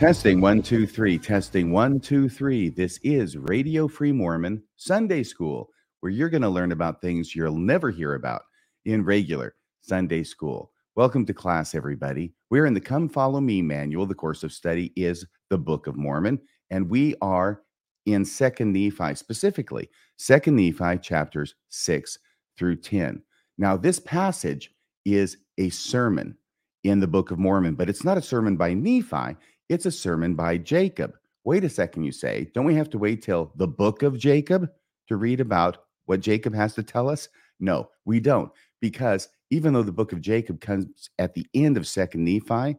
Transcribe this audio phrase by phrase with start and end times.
[0.00, 1.18] Testing one, two, three.
[1.18, 2.70] Testing one, two, three.
[2.70, 5.68] This is Radio Free Mormon Sunday School,
[6.00, 8.40] where you're going to learn about things you'll never hear about
[8.86, 10.72] in regular Sunday school.
[10.96, 12.32] Welcome to class, everybody.
[12.48, 14.06] We're in the Come Follow Me manual.
[14.06, 17.60] The course of study is the Book of Mormon, and we are
[18.06, 22.18] in Second Nephi, specifically Second Nephi chapters six
[22.56, 23.22] through 10.
[23.58, 24.72] Now, this passage
[25.04, 26.38] is a sermon
[26.84, 29.36] in the Book of Mormon, but it's not a sermon by Nephi.
[29.70, 31.14] It's a sermon by Jacob.
[31.44, 32.50] Wait a second, you say.
[32.54, 34.68] Don't we have to wait till the book of Jacob
[35.06, 37.28] to read about what Jacob has to tell us?
[37.60, 38.50] No, we don't.
[38.80, 42.78] Because even though the book of Jacob comes at the end of Second Nephi,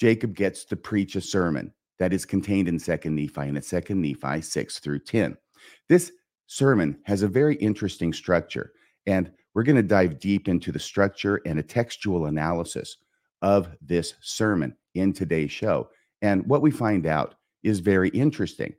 [0.00, 4.00] Jacob gets to preach a sermon that is contained in Second Nephi and it's Second
[4.00, 5.36] Nephi 6 through 10.
[5.90, 6.10] This
[6.46, 8.72] sermon has a very interesting structure,
[9.06, 12.96] and we're going to dive deep into the structure and a textual analysis
[13.42, 15.88] of this sermon in today's show.
[16.22, 18.74] And what we find out is very interesting.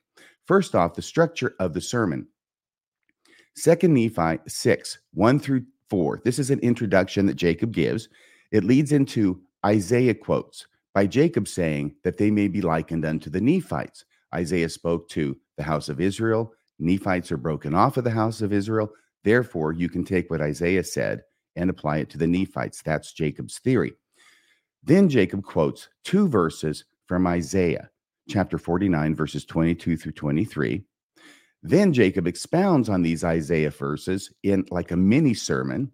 [0.46, 2.28] First off, the structure of the sermon.
[3.56, 6.22] Second Nephi 6, 1 through 4.
[6.24, 8.08] This is an introduction that Jacob gives.
[8.52, 13.42] It leads into Isaiah quotes by Jacob saying that they may be likened unto the
[13.42, 14.06] Nephites.
[14.34, 16.54] Isaiah spoke to the house of Israel.
[16.80, 18.92] Nephites are broken off of the house of Israel.
[19.24, 21.24] Therefore, you can take what Isaiah said
[21.56, 22.82] and apply it to the Nephites.
[22.84, 23.94] That's Jacob's theory.
[24.88, 27.90] Then Jacob quotes two verses from Isaiah
[28.30, 30.82] chapter 49, verses 22 through 23.
[31.62, 35.92] Then Jacob expounds on these Isaiah verses in like a mini sermon.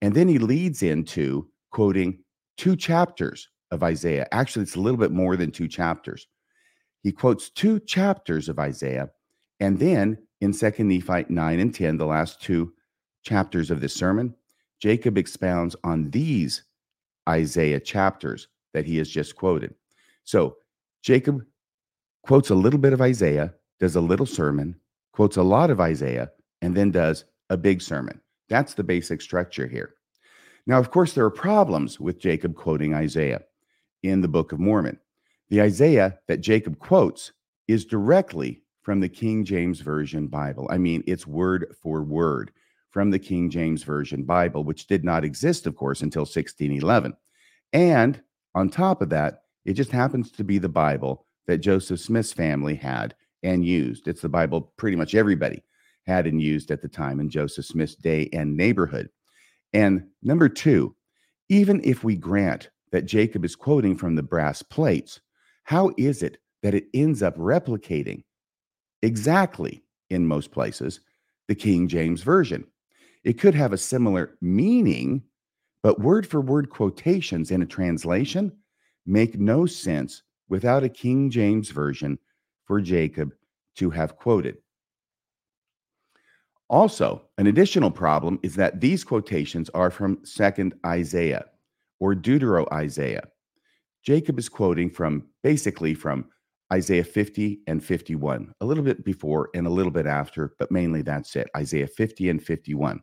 [0.00, 2.20] And then he leads into quoting
[2.56, 4.26] two chapters of Isaiah.
[4.32, 6.26] Actually, it's a little bit more than two chapters.
[7.02, 9.10] He quotes two chapters of Isaiah.
[9.60, 12.72] And then in 2nd Nephi 9 and 10, the last two
[13.22, 14.34] chapters of this sermon,
[14.80, 16.62] Jacob expounds on these
[17.28, 19.74] Isaiah chapters that he has just quoted.
[20.24, 20.56] So
[21.02, 21.44] Jacob
[22.22, 24.76] quotes a little bit of Isaiah, does a little sermon,
[25.12, 26.30] quotes a lot of Isaiah,
[26.62, 28.20] and then does a big sermon.
[28.48, 29.94] That's the basic structure here.
[30.66, 33.42] Now, of course, there are problems with Jacob quoting Isaiah
[34.02, 34.98] in the Book of Mormon.
[35.48, 37.32] The Isaiah that Jacob quotes
[37.68, 40.66] is directly from the King James Version Bible.
[40.70, 42.50] I mean, it's word for word
[42.96, 47.14] from the King James Version Bible, which did not exist, of course, until 1611.
[47.74, 48.22] And
[48.54, 52.74] on top of that, it just happens to be the Bible that Joseph Smith's family
[52.74, 54.08] had and used.
[54.08, 55.62] It's the Bible pretty much everybody
[56.06, 59.10] had and used at the time in Joseph Smith's day and neighborhood.
[59.74, 60.96] And number two,
[61.50, 65.20] even if we grant that Jacob is quoting from the brass plates,
[65.64, 68.24] how is it that it ends up replicating
[69.02, 71.00] exactly in most places
[71.46, 72.64] the King James Version?
[73.26, 75.20] It could have a similar meaning,
[75.82, 78.52] but word for word quotations in a translation
[79.04, 82.20] make no sense without a King James version
[82.66, 83.34] for Jacob
[83.78, 84.58] to have quoted.
[86.70, 91.46] Also, an additional problem is that these quotations are from 2nd Isaiah
[91.98, 93.26] or Deutero Isaiah.
[94.04, 96.26] Jacob is quoting from basically from
[96.72, 101.02] Isaiah 50 and 51, a little bit before and a little bit after, but mainly
[101.02, 103.00] that's it Isaiah 50 and 51.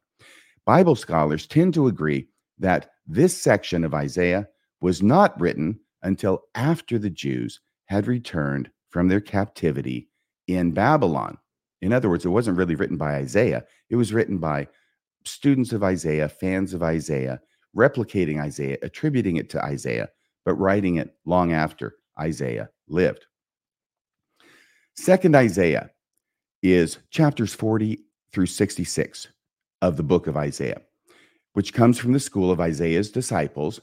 [0.66, 2.28] Bible scholars tend to agree
[2.59, 4.47] that this section of Isaiah
[4.79, 10.09] was not written until after the Jews had returned from their captivity
[10.47, 11.38] in Babylon.
[11.81, 14.68] In other words, it wasn't really written by Isaiah, it was written by
[15.25, 17.41] students of Isaiah, fans of Isaiah,
[17.75, 20.09] replicating Isaiah, attributing it to Isaiah,
[20.45, 23.25] but writing it long after Isaiah lived.
[24.95, 25.90] Second Isaiah
[26.62, 28.00] is chapters 40
[28.31, 29.27] through 66
[29.83, 30.81] of the book of Isaiah,
[31.51, 33.81] which comes from the school of Isaiah's disciples,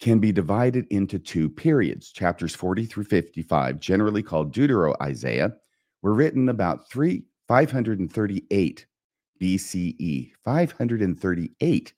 [0.00, 2.10] can be divided into two periods.
[2.10, 5.54] Chapters 40 through 55, generally called Deutero Isaiah,
[6.00, 8.86] were written about 3 538
[9.40, 11.92] BCE, 538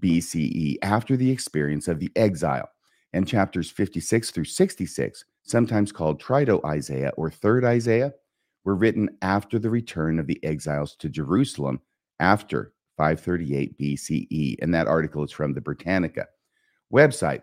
[0.00, 2.68] BCE after the experience of the exile.
[3.12, 8.14] And chapters 56 through 66, sometimes called Trito Isaiah or Third Isaiah,
[8.64, 11.80] were written after the return of the exiles to Jerusalem
[12.20, 14.56] after 538 BCE.
[14.60, 16.26] And that article is from the Britannica
[16.92, 17.42] website.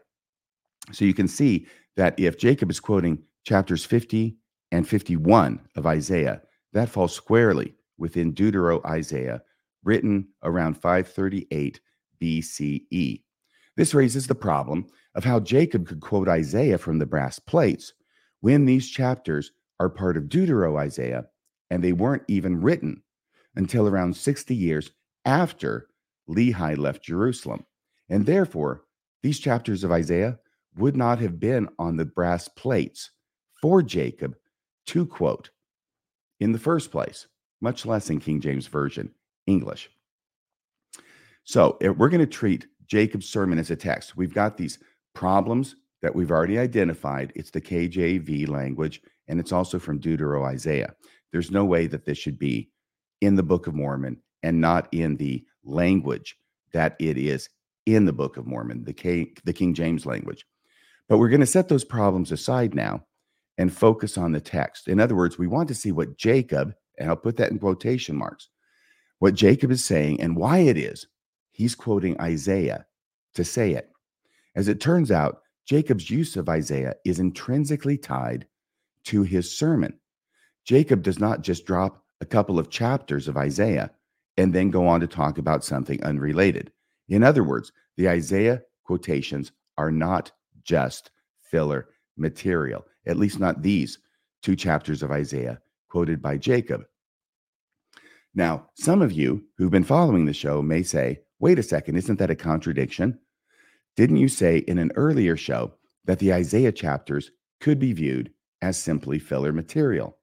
[0.91, 4.35] So you can see that if Jacob is quoting chapters 50
[4.71, 6.41] and 51 of Isaiah,
[6.73, 9.41] that falls squarely within Deutero Isaiah,
[9.83, 11.79] written around 538
[12.21, 13.21] BCE.
[13.75, 17.93] This raises the problem of how Jacob could quote Isaiah from the brass plates
[18.41, 21.25] when these chapters are part of Deutero Isaiah
[21.69, 23.01] and they weren't even written
[23.55, 24.91] until around 60 years
[25.25, 25.87] after
[26.29, 27.65] Lehi left Jerusalem.
[28.09, 28.83] And therefore,
[29.21, 30.39] these chapters of Isaiah
[30.75, 33.11] would not have been on the brass plates
[33.61, 34.35] for Jacob
[34.87, 35.49] to quote
[36.39, 37.27] in the first place,
[37.61, 39.11] much less in King James Version
[39.47, 39.89] English.
[41.45, 44.17] So eh, we're going to treat Jacob's sermon as a text.
[44.17, 44.79] We've got these
[45.13, 47.31] problems that we've already identified.
[47.35, 50.93] It's the KJV language, and it's also from Deutero Isaiah.
[51.31, 52.69] There's no way that this should be
[53.21, 56.37] in the Book of Mormon and not in the language
[56.73, 57.49] that it is
[57.85, 60.45] in the Book of Mormon, the, K, the King James language.
[61.09, 63.03] But we're going to set those problems aside now
[63.57, 64.87] and focus on the text.
[64.87, 68.15] In other words, we want to see what Jacob, and I'll put that in quotation
[68.15, 68.49] marks,
[69.19, 71.07] what Jacob is saying and why it is
[71.51, 72.85] he's quoting Isaiah
[73.35, 73.89] to say it.
[74.55, 78.47] As it turns out, Jacob's use of Isaiah is intrinsically tied
[79.05, 79.93] to his sermon.
[80.65, 83.91] Jacob does not just drop a couple of chapters of Isaiah
[84.37, 86.71] and then go on to talk about something unrelated.
[87.09, 90.31] In other words, the Isaiah quotations are not
[90.63, 93.99] just filler material, at least not these
[94.41, 95.59] two chapters of Isaiah
[95.89, 96.83] quoted by Jacob.
[98.35, 102.17] Now, some of you who've been following the show may say, wait a second, isn't
[102.19, 103.19] that a contradiction?
[103.95, 105.75] Didn't you say in an earlier show
[106.05, 108.31] that the Isaiah chapters could be viewed
[108.61, 110.17] as simply filler material?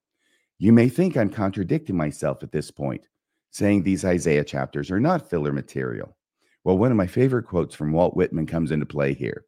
[0.58, 3.06] You may think I'm contradicting myself at this point,
[3.50, 6.16] saying these Isaiah chapters are not filler material.
[6.64, 9.44] Well, one of my favorite quotes from Walt Whitman comes into play here.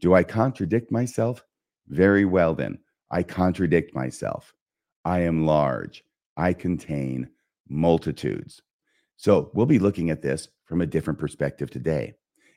[0.00, 1.44] Do I contradict myself?
[1.88, 2.78] Very well, then.
[3.10, 4.54] I contradict myself.
[5.04, 6.04] I am large.
[6.36, 7.28] I contain
[7.68, 8.62] multitudes.
[9.16, 12.14] So we'll be looking at this from a different perspective today.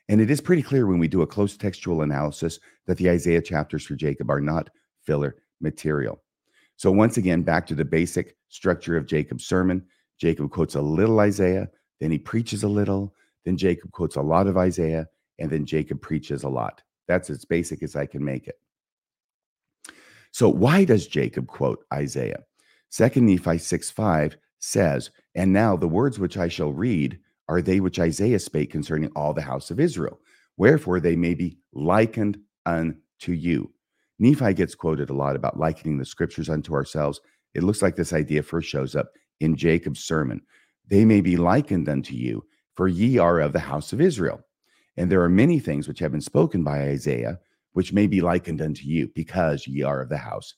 [0.08, 3.42] And it is pretty clear when we do a close textual analysis that the Isaiah
[3.42, 4.70] chapters for Jacob are not
[5.04, 6.22] filler material.
[6.76, 9.84] So, once again, back to the basic structure of Jacob's sermon.
[10.18, 11.68] Jacob quotes a little Isaiah,
[12.00, 13.14] then he preaches a little,
[13.44, 15.08] then Jacob quotes a lot of Isaiah,
[15.38, 16.82] and then Jacob preaches a lot.
[17.08, 18.58] That's as basic as I can make it.
[20.32, 22.44] So, why does Jacob quote Isaiah?
[22.90, 27.80] 2 Nephi 6 5 says, And now the words which I shall read are they
[27.80, 30.20] which Isaiah spake concerning all the house of Israel.
[30.56, 33.72] Wherefore they may be likened unto you.
[34.18, 37.20] Nephi gets quoted a lot about likening the scriptures unto ourselves.
[37.54, 39.10] It looks like this idea first shows up
[39.40, 40.40] in Jacob's sermon.
[40.88, 42.44] They may be likened unto you,
[42.74, 44.40] for ye are of the house of Israel.
[44.96, 47.38] And there are many things which have been spoken by Isaiah,
[47.72, 50.54] which may be likened unto you, because ye are of the house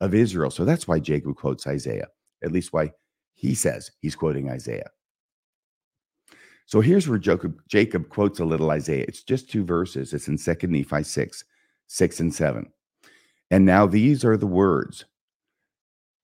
[0.00, 0.50] of Israel.
[0.50, 2.08] So that's why Jacob quotes Isaiah,
[2.42, 2.92] at least why
[3.34, 4.90] he says he's quoting Isaiah.
[6.66, 9.04] So here's where Jacob, Jacob quotes a little Isaiah.
[9.06, 10.14] It's just two verses.
[10.14, 11.44] It's in 2 Nephi 6,
[11.88, 12.72] 6 and 7.
[13.50, 15.04] And now these are the words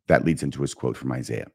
[0.06, 1.49] that leads into his quote from Isaiah.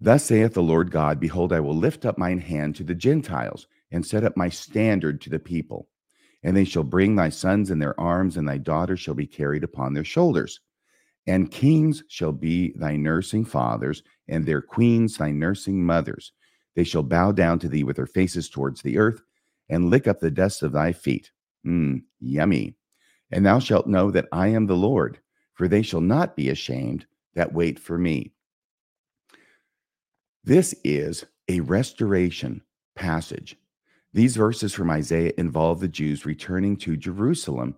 [0.00, 3.66] Thus saith the Lord God, Behold, I will lift up mine hand to the Gentiles
[3.90, 5.88] and set up my standard to the people.
[6.42, 9.64] And they shall bring thy sons in their arms, and thy daughters shall be carried
[9.64, 10.60] upon their shoulders.
[11.26, 16.32] And kings shall be thy nursing fathers, and their queens thy nursing mothers.
[16.76, 19.20] They shall bow down to thee with their faces towards the earth,
[19.68, 21.32] and lick up the dust of thy feet.
[21.66, 22.76] Mm, yummy.
[23.32, 25.18] And thou shalt know that I am the Lord,
[25.54, 28.32] for they shall not be ashamed that wait for me.
[30.48, 32.62] This is a restoration
[32.96, 33.58] passage.
[34.14, 37.74] These verses from Isaiah involve the Jews returning to Jerusalem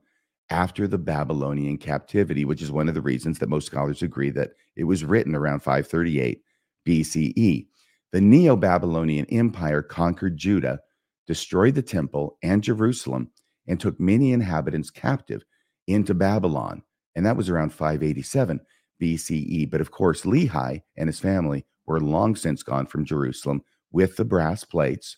[0.51, 4.53] after the Babylonian captivity, which is one of the reasons that most scholars agree that
[4.77, 6.43] it was written around 538
[6.87, 7.67] BCE.
[8.13, 10.79] The Neo Babylonian Empire conquered Judah,
[11.27, 13.33] destroyed the temple and Jerusalem,
[13.67, 15.43] and took many inhabitants captive
[15.89, 16.85] into Babylon.
[17.17, 18.61] And that was around 587
[19.03, 19.69] BCE.
[19.69, 24.25] But of course, Lehi and his family were long since gone from Jerusalem with the
[24.25, 25.17] brass plates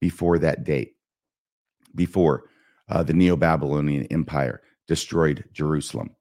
[0.00, 0.94] before that date,
[1.96, 2.44] before
[2.88, 6.14] uh, the Neo Babylonian Empire destroyed Jerusalem.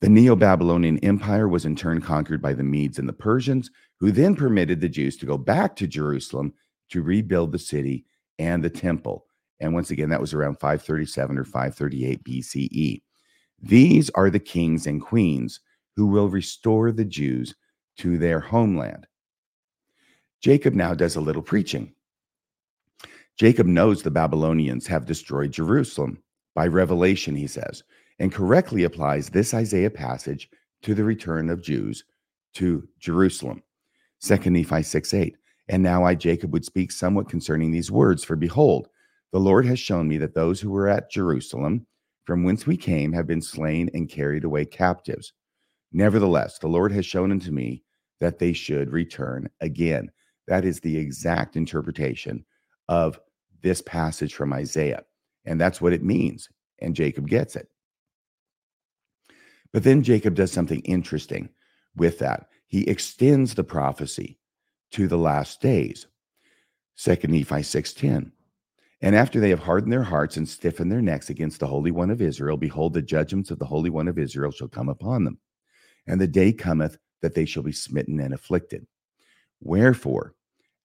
[0.00, 4.10] The Neo Babylonian Empire was in turn conquered by the Medes and the Persians, who
[4.10, 6.54] then permitted the Jews to go back to Jerusalem
[6.88, 8.06] to rebuild the city
[8.38, 9.26] and the temple.
[9.60, 13.02] And once again, that was around 537 or 538 BCE.
[13.60, 15.60] These are the kings and queens
[15.94, 17.54] who will restore the Jews
[17.98, 19.06] to their homeland.
[20.40, 21.92] Jacob now does a little preaching.
[23.38, 26.22] Jacob knows the Babylonians have destroyed Jerusalem.
[26.54, 27.84] By revelation, he says,
[28.18, 30.50] and correctly applies this Isaiah passage
[30.82, 32.04] to the return of Jews
[32.54, 33.62] to Jerusalem.
[34.22, 35.36] 2 Nephi 6 8.
[35.68, 38.24] And now I, Jacob, would speak somewhat concerning these words.
[38.24, 38.88] For behold,
[39.32, 41.86] the Lord has shown me that those who were at Jerusalem,
[42.24, 45.32] from whence we came, have been slain and carried away captives.
[45.92, 47.82] Nevertheless, the Lord has shown unto me
[48.20, 50.10] that they should return again.
[50.46, 52.44] That is the exact interpretation
[52.88, 53.20] of
[53.62, 55.04] this passage from Isaiah.
[55.44, 56.48] And that's what it means.
[56.80, 57.68] and Jacob gets it.
[59.72, 61.48] But then Jacob does something interesting
[61.96, 62.48] with that.
[62.68, 64.38] He extends the prophecy
[64.92, 66.06] to the last days.
[66.94, 68.32] Second Nephi 6:10.
[69.00, 72.10] And after they have hardened their hearts and stiffened their necks against the Holy One
[72.10, 75.38] of Israel, behold, the judgments of the Holy One of Israel shall come upon them.
[76.06, 78.86] And the day cometh that they shall be smitten and afflicted.
[79.60, 80.34] Wherefore,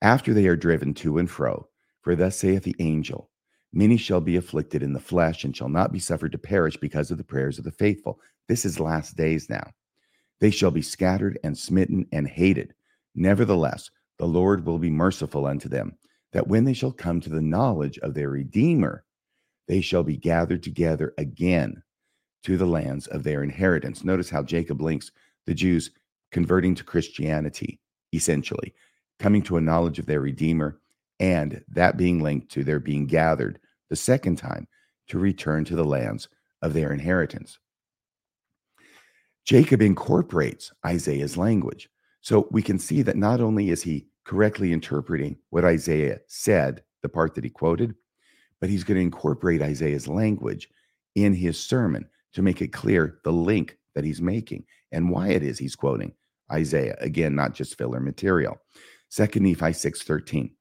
[0.02, 1.68] after they are driven to and fro,
[2.02, 3.30] for thus saith the angel,
[3.72, 7.12] many shall be afflicted in the flesh and shall not be suffered to perish because
[7.12, 8.20] of the prayers of the faithful.
[8.48, 9.72] This is last days now.
[10.40, 12.74] They shall be scattered and smitten and hated.
[13.16, 15.98] Nevertheless, the Lord will be merciful unto them,
[16.34, 19.06] that when they shall come to the knowledge of their Redeemer,
[19.68, 21.82] they shall be gathered together again
[22.44, 24.04] to the lands of their inheritance.
[24.04, 25.12] Notice how Jacob links
[25.46, 25.92] the Jews
[26.34, 27.80] converting to Christianity,
[28.12, 28.74] essentially,
[29.20, 30.80] coming to a knowledge of their Redeemer,
[31.20, 33.60] and that being linked to their being gathered
[33.90, 34.68] the second time
[35.08, 36.28] to return to the lands
[36.62, 37.60] of their inheritance.
[39.46, 41.90] Jacob incorporates Isaiah's language.
[42.22, 47.10] So we can see that not only is he correctly interpreting what Isaiah said, the
[47.10, 47.94] part that he quoted,
[48.62, 50.70] but he's going to incorporate Isaiah's language
[51.16, 54.64] in his sermon to make it clear the link that he's making
[54.94, 56.14] and why it is he's quoting
[56.54, 56.96] Isaiah.
[57.00, 58.58] Again, not just filler material.
[59.10, 60.52] Second Nephi 6:13.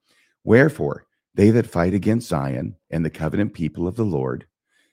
[0.45, 4.47] Wherefore, they that fight against Zion and the covenant people of the Lord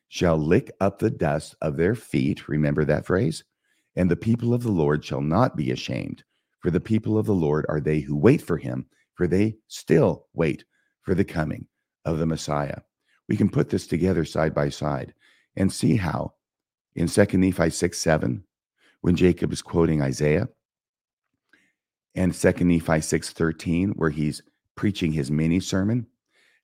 [0.07, 2.47] shall lick up the dust of their feet.
[2.47, 3.43] Remember that phrase?
[3.95, 6.23] And the people of the Lord shall not be ashamed,
[6.61, 10.27] for the people of the Lord are they who wait for him, for they still
[10.33, 10.63] wait
[11.01, 11.67] for the coming
[12.05, 12.79] of the Messiah.
[13.27, 15.13] We can put this together side by side
[15.55, 16.33] and see how
[16.95, 18.43] in 2 Nephi 6 7,
[19.01, 20.49] when Jacob is quoting Isaiah,
[22.19, 24.41] and 2 Nephi 6:13, where he's
[24.75, 26.05] preaching his mini sermon,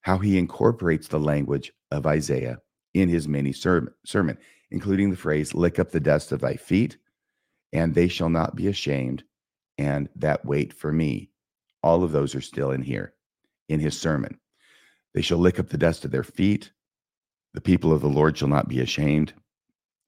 [0.02, 2.60] how he incorporates the language of Isaiah
[2.92, 4.38] in his mini sermon,
[4.70, 6.98] including the phrase, lick up the dust of thy feet,
[7.72, 9.24] and they shall not be ashamed,
[9.78, 11.30] and that wait for me.
[11.82, 13.14] All of those are still in here
[13.66, 14.38] in his sermon.
[15.14, 16.70] They shall lick up the dust of their feet.
[17.54, 19.32] The people of the Lord shall not be ashamed,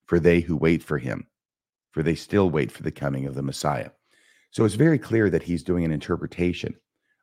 [0.05, 1.27] for they who wait for him,
[1.91, 3.93] for they still wait for the coming of the Messiah.
[4.51, 6.75] So it's very clear that he's doing an interpretation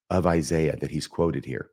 [0.09, 1.71] of Isaiah that he's quoted here.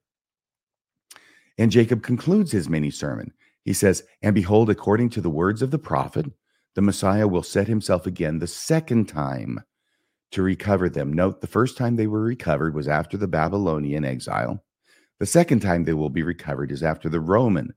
[1.58, 3.32] And Jacob concludes his mini sermon.
[3.64, 6.26] He says, And behold, according to the words of the prophet,
[6.74, 9.60] the Messiah will set himself again the second time
[10.30, 11.12] to recover them.
[11.12, 14.64] Note the first time they were recovered was after the Babylonian exile.
[15.20, 17.74] The second time they will be recovered is after the Roman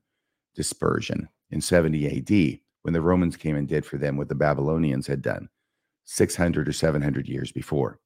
[0.54, 5.06] dispersion in 70 AD when the Romans came and did for them what the Babylonians
[5.06, 5.48] had done
[6.06, 8.00] 600 or 700 years before.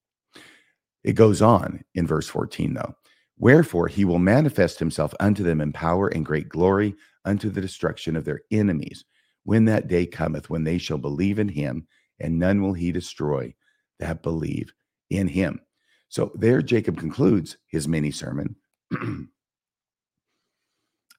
[1.05, 2.95] It goes on in verse 14, though.
[3.39, 8.17] Wherefore he will manifest himself unto them in power and great glory unto the destruction
[8.17, 9.05] of their enemies.
[9.45, 11.87] When that day cometh, when they shall believe in him,
[12.19, 13.55] and none will he destroy
[13.99, 14.73] that believe
[15.09, 15.61] in him.
[16.09, 18.57] So there, Jacob concludes his mini sermon.
[19.01, 19.29] and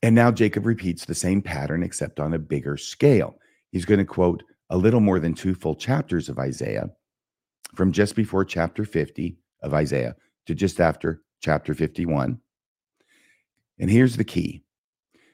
[0.04, 3.36] now Jacob repeats the same pattern, except on a bigger scale.
[3.72, 6.90] He's going to quote a little more than two full chapters of Isaiah
[7.76, 10.16] from just before chapter 50 of Isaiah
[10.48, 12.40] to just after chapter 51.
[13.80, 14.64] And here's the key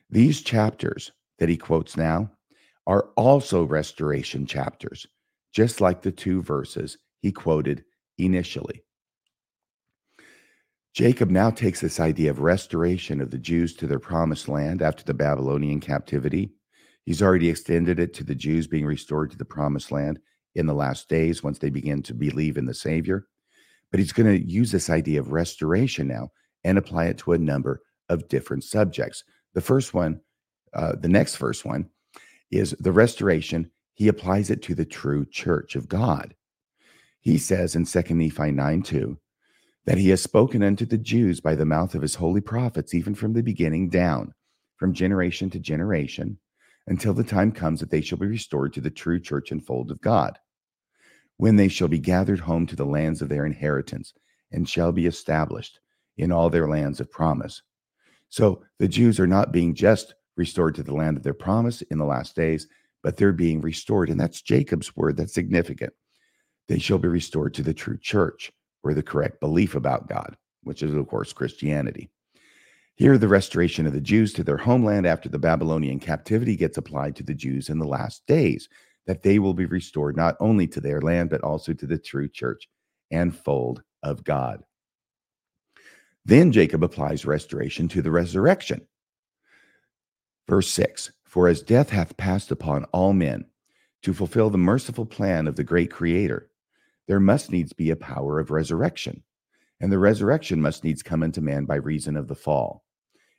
[0.10, 2.32] these chapters that he quotes now
[2.88, 5.06] are also restoration chapters,
[5.54, 7.84] just like the two verses he quoted
[8.18, 8.82] initially.
[10.96, 15.04] Jacob now takes this idea of restoration of the Jews to their promised land after
[15.04, 16.54] the Babylonian captivity
[17.08, 20.20] He's already extended it to the Jews being restored to the promised land
[20.56, 23.28] in the last days once they begin to believe in the Savior.
[23.92, 26.32] But he's going to use this idea of restoration now
[26.66, 29.24] and apply it to a number of different subjects.
[29.54, 30.20] The first one,
[30.74, 31.88] uh, the next first one,
[32.52, 33.72] is the restoration.
[33.94, 36.36] He applies it to the true church of God.
[37.22, 39.18] He says in 2 Nephi 9 2
[39.86, 43.16] that he has spoken unto the Jews by the mouth of his holy prophets, even
[43.16, 44.34] from the beginning down,
[44.76, 46.38] from generation to generation
[46.88, 49.92] until the time comes that they shall be restored to the true church and fold
[49.92, 50.40] of God,
[51.38, 54.14] when they shall be gathered home to the lands of their inheritance
[54.52, 55.80] and shall be established
[56.18, 57.62] in all their lands of promise.
[58.30, 61.98] So the Jews are not being just restored to the land of their promise in
[61.98, 62.68] the last days,
[63.04, 64.10] but they're being restored.
[64.10, 65.18] And that's Jacob's word.
[65.18, 65.94] That's significant.
[66.68, 68.52] They shall be restored to the true church
[68.84, 72.10] or the correct belief about God, which is, of course, Christianity.
[72.98, 77.16] Here, the restoration of the Jews to their homeland after the Babylonian captivity gets applied
[77.18, 78.68] to the Jews in the last days,
[79.06, 82.28] that they will be restored not only to their land, but also to the true
[82.28, 82.68] church
[83.12, 84.64] and fold of God.
[86.26, 88.88] Then Jacob applies restoration to the resurrection.
[90.50, 93.46] Verse 6 For as death hath passed upon all men,
[94.02, 96.50] to fulfill the merciful plan of the great Creator,
[97.08, 99.22] there must needs be a power of resurrection.
[99.80, 102.84] And the resurrection must needs come into man by reason of the fall.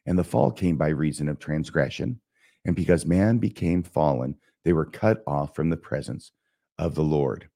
[0.06, 2.20] And the fall came by reason of transgression.
[2.64, 6.32] And because man became fallen, they were cut off from the presence
[6.78, 7.48] of the Lord.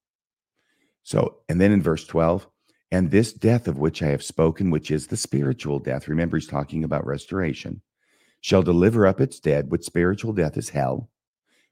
[1.03, 2.47] So, and then in verse 12,
[2.91, 6.47] and this death of which I have spoken, which is the spiritual death, remember he's
[6.47, 7.81] talking about restoration,
[8.41, 11.09] shall deliver up its dead, which spiritual death is hell.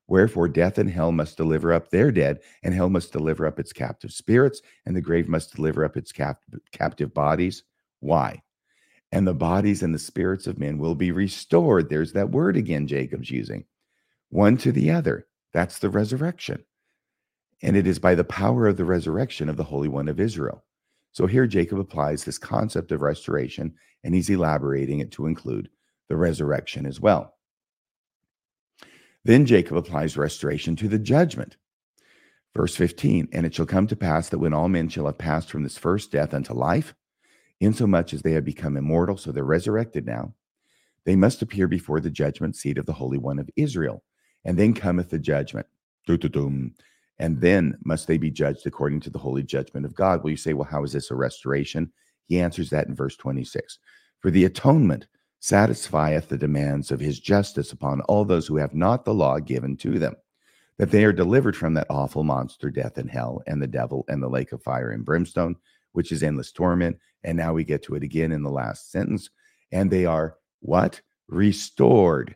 [0.09, 3.73] Wherefore, death and hell must deliver up their dead, and hell must deliver up its
[3.73, 7.63] captive spirits, and the grave must deliver up its cap- captive bodies.
[8.01, 8.43] Why?
[9.13, 11.89] And the bodies and the spirits of men will be restored.
[11.89, 13.65] There's that word again, Jacob's using
[14.31, 15.27] one to the other.
[15.53, 16.65] That's the resurrection.
[17.63, 20.65] And it is by the power of the resurrection of the Holy One of Israel.
[21.13, 23.75] So here Jacob applies this concept of restoration,
[24.05, 25.69] and he's elaborating it to include
[26.09, 27.35] the resurrection as well.
[29.25, 31.57] Then Jacob applies restoration to the judgment.
[32.57, 35.51] Verse 15 And it shall come to pass that when all men shall have passed
[35.51, 36.95] from this first death unto life,
[37.61, 40.35] insomuch as they have become immortal, so they're resurrected now,
[41.05, 44.03] they must appear before the judgment seat of the Holy One of Israel.
[44.45, 45.67] And then cometh the judgment.
[46.09, 50.25] And then must they be judged according to the holy judgment of God.
[50.25, 51.93] Well, you say, well, how is this a restoration?
[52.27, 53.79] He answers that in verse 26.
[54.21, 55.07] For the atonement
[55.41, 59.77] satisfieth the demands of his justice upon all those who have not the law given
[59.79, 60.15] to them,
[60.79, 64.23] that they are delivered from that awful monster, death and hell, and the devil, and
[64.23, 65.55] the lake of fire and brimstone,
[65.93, 66.99] which is endless torment.
[67.25, 69.31] And now we get to it again in the last sentence.
[69.73, 71.01] And they are what?
[71.29, 72.35] Restored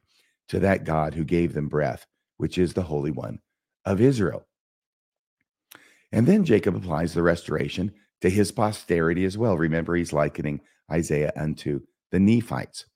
[0.49, 3.41] to that God who gave them breath, which is the Holy One
[3.85, 4.47] of Israel.
[6.13, 9.59] And then Jacob applies the restoration to his posterity as well.
[9.59, 12.87] Remember, he's likening Isaiah unto the Nephites.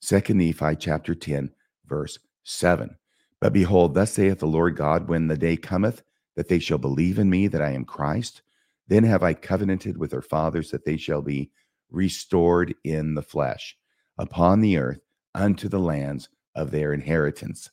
[0.00, 1.50] Second Nephi chapter 10,
[1.86, 2.96] verse 7.
[3.40, 6.02] But behold, thus saith the Lord God, when the day cometh
[6.36, 8.42] that they shall believe in me that I am Christ,
[8.88, 11.50] then have I covenanted with their fathers that they shall be
[11.90, 13.76] restored in the flesh
[14.18, 15.00] upon the earth
[15.34, 17.70] unto the lands of their inheritance.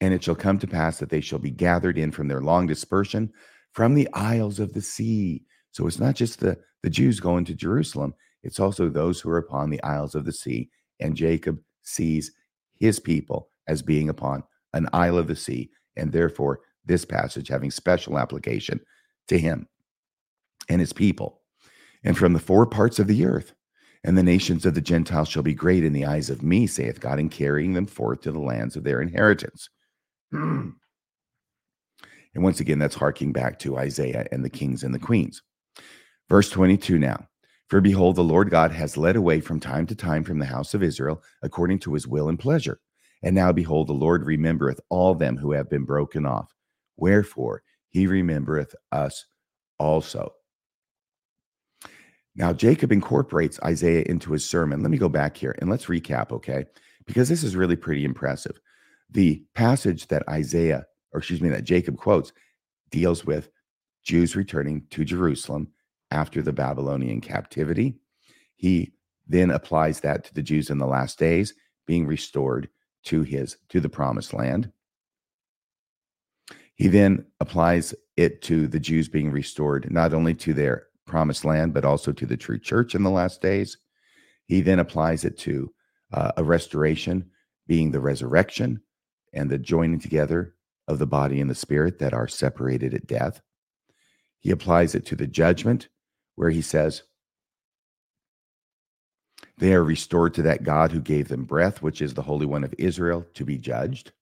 [0.00, 2.66] And it shall come to pass that they shall be gathered in from their long
[2.66, 3.32] dispersion
[3.72, 5.44] from the isles of the sea.
[5.70, 9.38] So it's not just the, the Jews going to Jerusalem, it's also those who are
[9.38, 12.32] upon the isles of the sea and Jacob sees
[12.78, 17.70] his people as being upon an isle of the sea, and therefore this passage having
[17.70, 18.80] special application
[19.28, 19.66] to him
[20.68, 21.40] and his people.
[22.02, 23.54] And from the four parts of the earth,
[24.04, 27.00] and the nations of the Gentiles shall be great in the eyes of me, saith
[27.00, 29.70] God, in carrying them forth to the lands of their inheritance.
[30.32, 30.74] and
[32.36, 35.42] once again, that's harking back to Isaiah and the kings and the queens.
[36.28, 37.26] Verse 22 now.
[37.68, 40.74] For behold, the Lord God has led away from time to time from the house
[40.74, 42.78] of Israel according to his will and pleasure.
[43.22, 46.52] And now behold, the Lord remembereth all them who have been broken off.
[46.98, 49.24] Wherefore he remembereth us
[49.78, 50.34] also.
[52.36, 54.82] Now, Jacob incorporates Isaiah into his sermon.
[54.82, 56.64] Let me go back here and let's recap, okay?
[57.06, 58.58] Because this is really pretty impressive.
[59.10, 62.32] The passage that Isaiah, or excuse me, that Jacob quotes
[62.90, 63.50] deals with
[64.02, 65.68] Jews returning to Jerusalem
[66.10, 67.98] after the Babylonian captivity.
[68.56, 68.92] He
[69.26, 71.54] then applies that to the Jews in the last days
[71.86, 72.68] being restored
[73.04, 74.72] to his to the promised land.
[76.74, 81.74] He then applies it to the Jews being restored not only to their promised land
[81.74, 83.78] but also to the true church in the last days.
[84.46, 85.72] He then applies it to
[86.12, 87.30] uh, a restoration
[87.66, 88.82] being the resurrection
[89.32, 90.54] and the joining together
[90.86, 93.40] of the body and the spirit that are separated at death.
[94.40, 95.88] He applies it to the judgment
[96.34, 97.02] where he says,
[99.58, 102.64] They are restored to that God who gave them breath, which is the Holy One
[102.64, 104.12] of Israel, to be judged.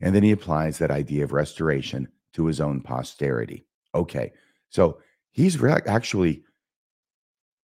[0.00, 3.66] And then he applies that idea of restoration to his own posterity.
[3.94, 4.32] Okay,
[4.68, 4.98] so
[5.34, 6.44] he's re- actually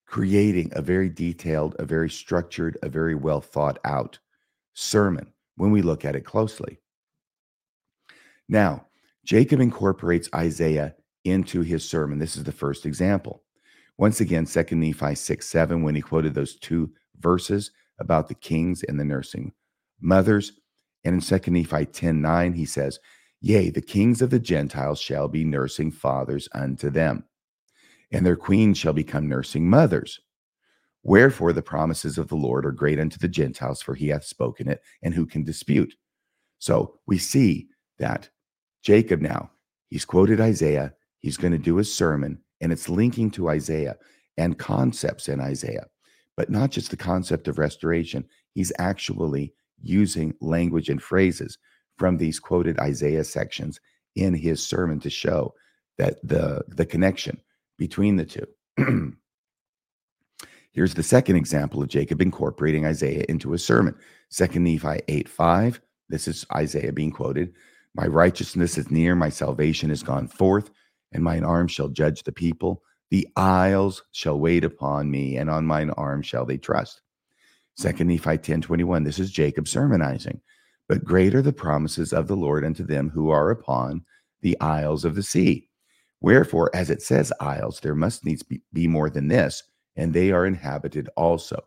[0.05, 4.19] creating a very detailed, a very structured, a very well thought out
[4.73, 6.77] sermon when we look at it closely.
[8.47, 8.85] Now,
[9.23, 12.19] Jacob incorporates Isaiah into his sermon.
[12.19, 13.43] This is the first example.
[13.97, 18.83] Once again, 2 Nephi 6 7, when he quoted those two verses about the kings
[18.83, 19.53] and the nursing
[20.01, 20.53] mothers.
[21.03, 22.99] And in 2 Nephi 10 9, he says,
[23.39, 27.23] Yea, the kings of the Gentiles shall be nursing fathers unto them,
[28.11, 30.19] and their queens shall become nursing mothers.
[31.03, 34.67] Wherefore the promises of the Lord are great unto the Gentiles, for he hath spoken
[34.67, 35.95] it, and who can dispute?
[36.59, 38.29] So we see that
[38.83, 39.51] Jacob now,
[39.89, 43.97] he's quoted Isaiah, He's going to do a sermon, and it's linking to Isaiah
[44.37, 45.85] and concepts in Isaiah,
[46.35, 48.25] but not just the concept of restoration.
[48.53, 51.57] He's actually using language and phrases
[51.97, 53.79] from these quoted Isaiah sections
[54.15, 55.53] in his sermon to show
[55.97, 57.39] that the, the connection
[57.81, 58.45] between the two.
[60.71, 63.95] Here's the second example of Jacob incorporating Isaiah into a sermon.
[64.29, 65.81] Second Nephi 8 5.
[66.07, 67.55] This is Isaiah being quoted.
[67.95, 70.69] My righteousness is near, my salvation is gone forth,
[71.11, 72.83] and mine arm shall judge the people.
[73.09, 77.01] The isles shall wait upon me, and on mine arm shall they trust.
[77.77, 79.03] Second Nephi 10 21.
[79.03, 80.39] This is Jacob sermonizing.
[80.87, 84.05] But great are the promises of the Lord unto them who are upon
[84.41, 85.70] the isles of the sea.
[86.21, 89.63] Wherefore, as it says isles, there must needs be, be more than this,
[89.95, 91.63] and they are inhabited also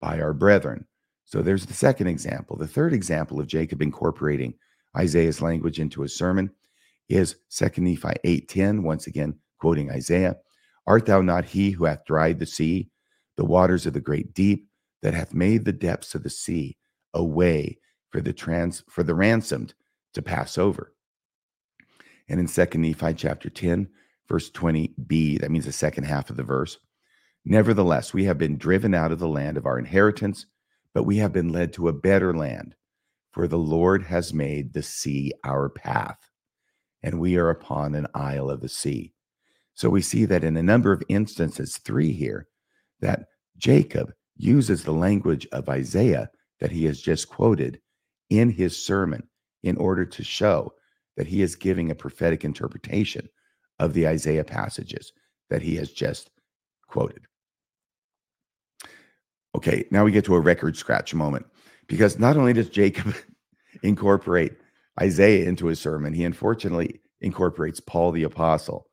[0.00, 0.86] by our brethren.
[1.24, 2.56] So there's the second example.
[2.56, 4.54] The third example of Jacob incorporating
[4.96, 6.50] Isaiah's language into his sermon
[7.08, 10.36] is 2 Nephi 8:10, once again quoting Isaiah.
[10.86, 12.90] Art thou not he who hath dried the sea,
[13.36, 14.68] the waters of the great deep,
[15.02, 16.76] that hath made the depths of the sea
[17.14, 17.78] a way
[18.10, 19.74] for the trans for the ransomed
[20.14, 20.91] to pass over.
[22.32, 23.90] And in 2 Nephi chapter 10,
[24.26, 26.78] verse 20b, that means the second half of the verse.
[27.44, 30.46] Nevertheless, we have been driven out of the land of our inheritance,
[30.94, 32.74] but we have been led to a better land,
[33.32, 36.30] for the Lord has made the sea our path,
[37.02, 39.12] and we are upon an isle of the sea.
[39.74, 42.48] So we see that in a number of instances, three here,
[43.00, 43.26] that
[43.58, 47.82] Jacob uses the language of Isaiah that he has just quoted
[48.30, 49.28] in his sermon
[49.62, 50.72] in order to show
[51.16, 53.28] that he is giving a prophetic interpretation
[53.78, 55.12] of the Isaiah passages
[55.50, 56.30] that he has just
[56.88, 57.26] quoted.
[59.54, 61.46] Okay, now we get to a record scratch moment
[61.86, 63.14] because not only does Jacob
[63.82, 64.52] incorporate
[65.00, 68.88] Isaiah into his sermon, he unfortunately incorporates Paul the apostle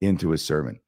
[0.00, 0.80] into his sermon.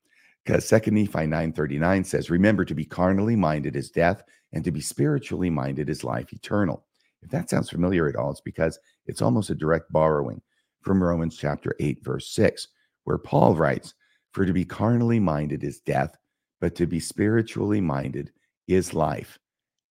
[0.44, 4.80] Because 2 Nephi 9:39 says, "Remember to be carnally minded is death, and to be
[4.80, 6.86] spiritually minded is life eternal."
[7.22, 10.40] If that sounds familiar at all, it's because it's almost a direct borrowing
[10.82, 12.68] from Romans chapter 8, verse 6,
[13.04, 13.94] where Paul writes,
[14.32, 16.16] For to be carnally minded is death,
[16.60, 18.32] but to be spiritually minded
[18.68, 19.38] is life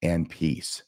[0.01, 0.83] and peace.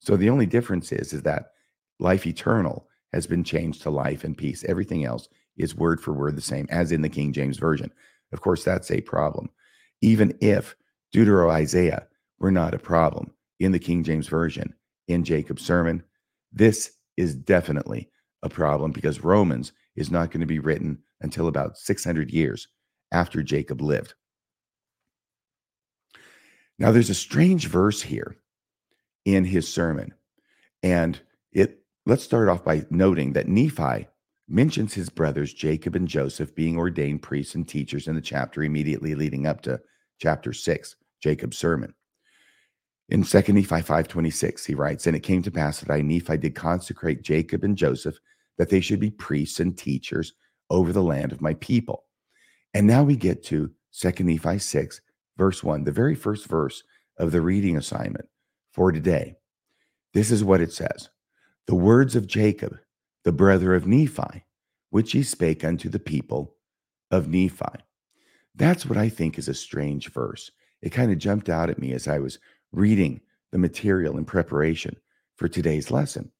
[0.00, 1.52] So the only difference is, is that
[1.98, 4.64] life eternal has been changed to life and peace.
[4.64, 7.92] Everything else is word for word the same as in the King James Version.
[8.32, 9.50] Of course, that's a problem.
[10.00, 10.74] Even if
[11.14, 12.06] Deutero Isaiah
[12.38, 14.74] were not a problem in the King James Version,
[15.08, 16.02] in Jacob's sermon.
[16.52, 18.08] This is definitely
[18.42, 22.68] a problem because Romans is not going to be written until about 600 years
[23.12, 24.14] after Jacob lived.
[26.78, 28.36] Now, there's a strange verse here
[29.24, 30.14] in his sermon.
[30.82, 31.20] And
[31.52, 34.08] it let's start off by noting that Nephi
[34.48, 39.14] mentions his brothers Jacob and Joseph being ordained priests and teachers in the chapter immediately
[39.14, 39.80] leading up to
[40.18, 41.94] chapter 6, Jacob's sermon.
[43.08, 46.54] In 2 Nephi 5.26, he writes, And it came to pass that I, Nephi, did
[46.54, 48.18] consecrate Jacob and Joseph,
[48.58, 50.32] that they should be priests and teachers
[50.70, 52.04] over the land of my people.
[52.74, 55.00] And now we get to 2 Nephi 6,
[55.36, 56.82] verse 1, the very first verse
[57.18, 58.26] of the reading assignment
[58.72, 59.36] for today.
[60.14, 61.10] This is what it says
[61.66, 62.76] The words of Jacob,
[63.24, 64.44] the brother of Nephi,
[64.90, 66.56] which he spake unto the people
[67.10, 67.78] of Nephi.
[68.54, 70.50] That's what I think is a strange verse.
[70.80, 72.38] It kind of jumped out at me as I was
[72.72, 73.20] reading
[73.52, 74.96] the material in preparation
[75.36, 76.30] for today's lesson.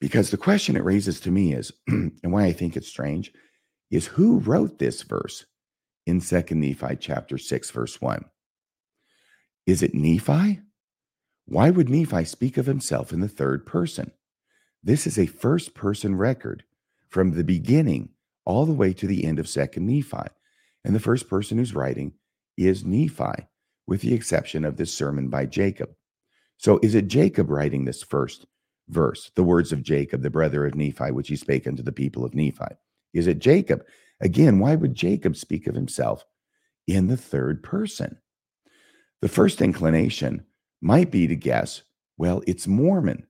[0.00, 3.32] Because the question it raises to me is, and why I think it's strange,
[3.90, 5.44] is who wrote this verse
[6.06, 8.24] in 2 Nephi chapter 6, verse 1?
[9.66, 10.60] Is it Nephi?
[11.46, 14.12] Why would Nephi speak of himself in the third person?
[14.82, 16.64] This is a first person record
[17.08, 18.10] from the beginning
[18.44, 20.28] all the way to the end of 2 Nephi.
[20.84, 22.14] And the first person who's writing
[22.56, 23.48] is Nephi
[23.86, 25.90] with the exception of this sermon by Jacob.
[26.56, 28.46] So is it Jacob writing this first
[28.90, 32.24] verse, the words of Jacob, the brother of Nephi, which he spake unto the people
[32.24, 32.76] of Nephi?
[33.12, 33.84] Is it Jacob?
[34.20, 36.24] Again, why would Jacob speak of himself
[36.86, 38.18] in the third person?
[39.22, 40.44] The first inclination
[40.80, 41.82] might be to guess,
[42.16, 43.26] well, it's Mormon,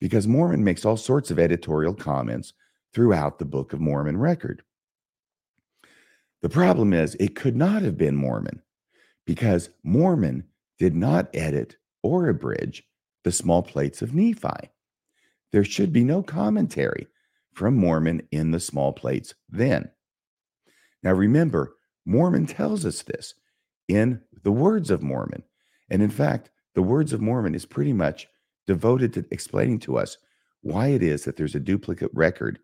[0.00, 2.52] because Mormon makes all sorts of editorial comments
[2.92, 4.62] throughout the Book of Mormon record.
[6.42, 8.62] The problem is, it could not have been Mormon
[9.26, 10.44] because Mormon
[10.78, 12.82] did not edit or abridge
[13.24, 14.70] the small plates of Nephi.
[15.52, 17.08] There should be no commentary
[17.52, 19.90] from Mormon in the small plates then.
[21.02, 23.34] Now remember, Mormon tells us this
[23.88, 25.42] in the words of Mormon.
[25.90, 28.28] And in fact, the words of Mormon is pretty much
[28.66, 30.16] devoted to explaining to us
[30.62, 32.58] why it is that there's a duplicate record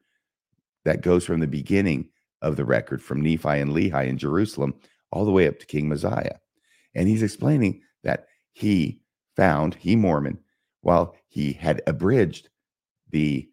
[0.85, 2.09] that goes from the beginning
[2.43, 4.75] of the record from Nephi and Lehi in Jerusalem
[5.11, 6.37] all the way up to King Mosiah.
[6.95, 9.01] And he's explaining that he
[9.35, 10.39] found, he Mormon,
[10.83, 12.49] while he had abridged
[13.11, 13.49] the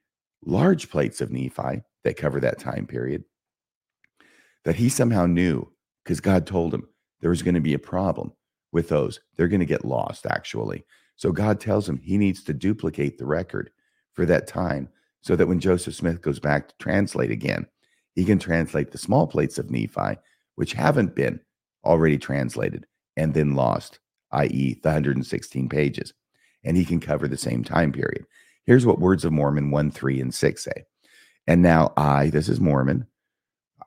[0.46, 3.24] large plates of Nephi that cover that time period,
[4.66, 5.72] that he somehow knew
[6.04, 6.88] because God told him
[7.22, 8.34] there was going to be a problem
[8.72, 9.20] with those.
[9.36, 10.86] They're going to get lost, actually.
[11.16, 13.70] So God tells him he needs to duplicate the record
[14.14, 14.90] for that time
[15.22, 17.66] so that when Joseph Smith goes back to translate again,
[18.14, 20.18] he can translate the small plates of Nephi,
[20.56, 21.40] which haven't been
[21.86, 22.86] already translated
[23.16, 24.00] and then lost,
[24.32, 26.14] i.e., the 116 pages.
[26.64, 28.26] And he can cover the same time period.
[28.66, 30.86] Here's what Words of Mormon 1, 3, and 6 say.
[31.48, 33.08] And now I, this is Mormon,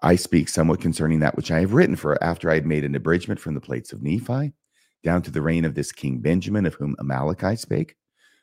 [0.02, 2.94] I speak somewhat concerning that which I have written, for after I had made an
[2.94, 4.52] abridgment from the plates of Nephi
[5.02, 7.96] down to the reign of this king Benjamin, of whom Amaleki spake,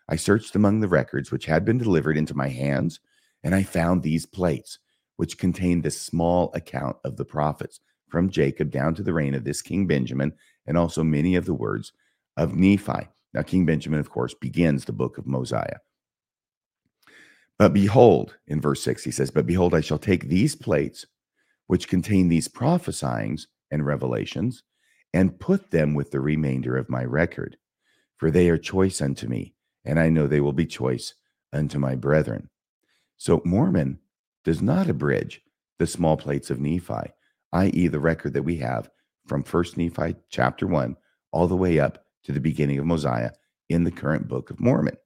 [0.10, 3.00] I searched among the records which had been delivered into my hands,
[3.43, 4.80] and I found these plates,
[5.17, 9.43] which contain this small account of the prophets from Jacob down to the reign of
[9.43, 10.34] this king Benjamin,
[10.65, 11.93] and also many of the words
[12.38, 13.08] of Nephi.
[13.34, 15.78] Now, King Benjamin, of course, begins the book of Mosiah.
[17.59, 21.05] But behold, in verse 6, he says, But behold, I shall take these plates
[21.67, 24.63] which contain these prophesyings and revelations,
[25.13, 27.57] and put them with the remainder of my record.
[28.17, 31.13] For they are choice unto me, and I know they will be choice
[31.51, 32.49] unto my brethren.
[33.17, 33.99] So Mormon
[34.43, 35.41] does not abridge
[35.79, 37.11] the small plates of Nephi,
[37.53, 38.89] i.e., the record that we have
[39.27, 40.95] from First Nephi chapter 1
[41.31, 43.31] all the way up to the beginning of Mosiah
[43.69, 44.97] in the current Book of Mormon.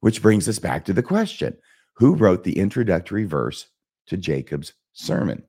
[0.00, 1.56] Which brings us back to the question
[1.94, 3.66] who wrote the introductory verse
[4.06, 5.44] to Jacob's sermon.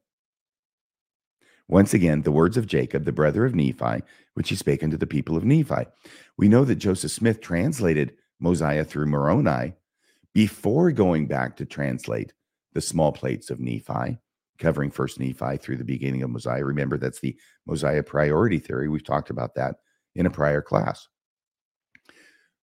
[1.68, 4.02] Once again, the words of Jacob, the brother of Nephi,
[4.34, 5.86] which he spake unto the people of Nephi.
[6.36, 9.74] We know that Joseph Smith translated Mosiah through Moroni
[10.34, 12.34] before going back to translate
[12.74, 14.18] the small plates of Nephi,
[14.58, 16.66] covering first Nephi through the beginning of Mosiah.
[16.66, 18.90] Remember, that's the Mosiah priority theory.
[18.90, 19.76] We've talked about that
[20.16, 21.08] in a prior class.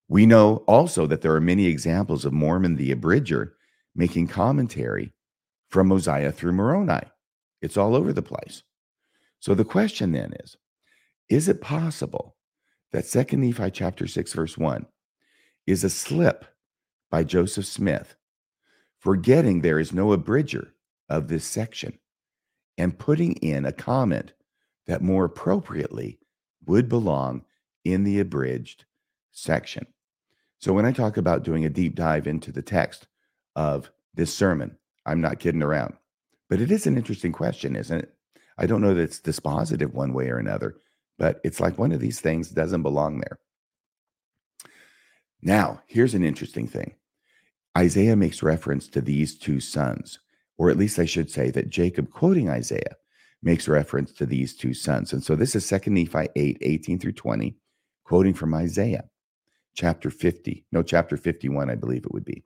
[0.09, 3.55] We know also that there are many examples of Mormon the Abridger
[3.95, 5.13] making commentary
[5.69, 7.01] from Mosiah through Moroni.
[7.61, 8.63] It's all over the place.
[9.41, 10.57] So the question then is
[11.29, 12.37] Is it possible
[12.93, 14.87] that 2 Nephi chapter 6, verse 1
[15.67, 16.45] is a slip
[17.11, 18.15] by Joseph Smith,
[19.01, 20.75] forgetting there is no abridger
[21.09, 21.99] of this section
[22.79, 24.33] and putting in a comment
[24.87, 26.19] that more appropriately
[26.65, 27.45] would belong
[27.85, 28.85] in the abridged
[29.33, 29.87] section?
[30.59, 33.07] So when I talk about doing a deep dive into the text
[33.55, 35.95] of this sermon, I'm not kidding around.
[36.49, 38.15] But it is an interesting question, isn't it?
[38.59, 40.77] I don't know that it's dispositive one way or another,
[41.19, 43.39] but it's like one of these things doesn't belong there.
[45.43, 46.95] Now, here's an interesting thing
[47.77, 50.19] Isaiah makes reference to these two sons,
[50.57, 52.97] or at least I should say that Jacob, quoting Isaiah,
[53.43, 55.13] makes reference to these two sons.
[55.13, 57.57] And so this is 2 Nephi 8, 18 through 20,
[58.05, 59.05] quoting from Isaiah,
[59.77, 62.43] chapter 50, no, chapter 51, I believe it would be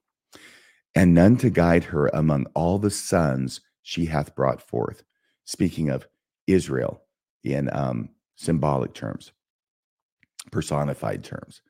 [0.95, 5.03] and none to guide her among all the sons she hath brought forth.
[5.45, 6.07] Speaking of
[6.47, 7.03] Israel
[7.45, 9.33] in um, symbolic terms,
[10.51, 11.63] personified terms.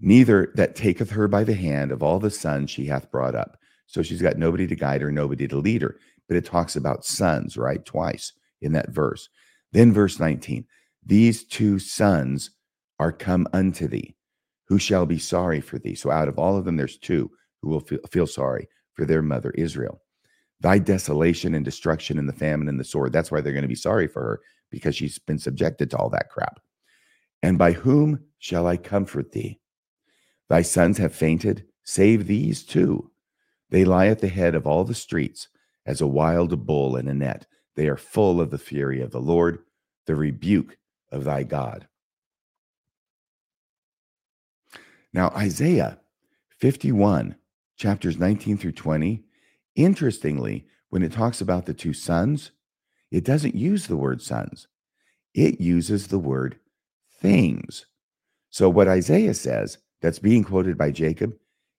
[0.00, 3.58] Neither that taketh her by the hand of all the sons she hath brought up.
[3.86, 5.98] So she's got nobody to guide her, nobody to lead her.
[6.28, 7.84] But it talks about sons, right?
[7.84, 9.28] Twice in that verse.
[9.72, 10.66] Then verse 19
[11.04, 12.50] These two sons
[13.00, 14.14] are come unto thee,
[14.68, 15.94] who shall be sorry for thee.
[15.94, 17.30] So out of all of them, there's two
[17.62, 20.02] who will feel, sorry for their mother Israel.
[20.60, 23.12] Thy desolation and destruction and the famine and the sword.
[23.12, 26.10] That's why they're going to be sorry for her because she's been subjected to all
[26.10, 26.60] that crap.
[27.42, 29.60] And by whom shall I comfort thee?
[30.48, 33.10] Thy sons have fainted, save these two.
[33.70, 35.48] They lie at the head of all the streets
[35.86, 37.46] as a wild bull in a net.
[37.76, 39.60] They are full of the fury of the Lord,
[40.06, 40.76] the rebuke
[41.12, 41.86] of thy God.
[45.12, 45.98] Now, Isaiah
[46.58, 47.36] 51
[47.76, 49.24] chapters 19 through 20,
[49.76, 52.50] interestingly, when it talks about the two sons,
[53.10, 54.68] it doesn't use the word sons,
[55.34, 56.58] it uses the word
[57.20, 57.86] things.
[58.50, 61.34] So, what Isaiah says that's being quoted by Jacob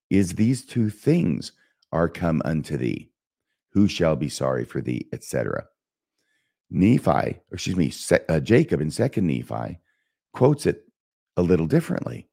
[0.08, 1.52] is these two things
[1.92, 3.10] are come unto thee.
[3.72, 5.66] Who shall be sorry for thee, etc.
[6.70, 7.92] Nephi, excuse me,
[8.28, 9.78] uh, Jacob in Second Nephi
[10.32, 10.84] quotes it
[11.36, 12.28] a little differently,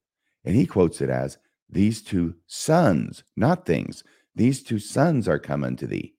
[0.47, 1.37] and he quotes it as
[1.69, 4.01] these two sons, not things,
[4.33, 6.15] these two sons are come unto thee.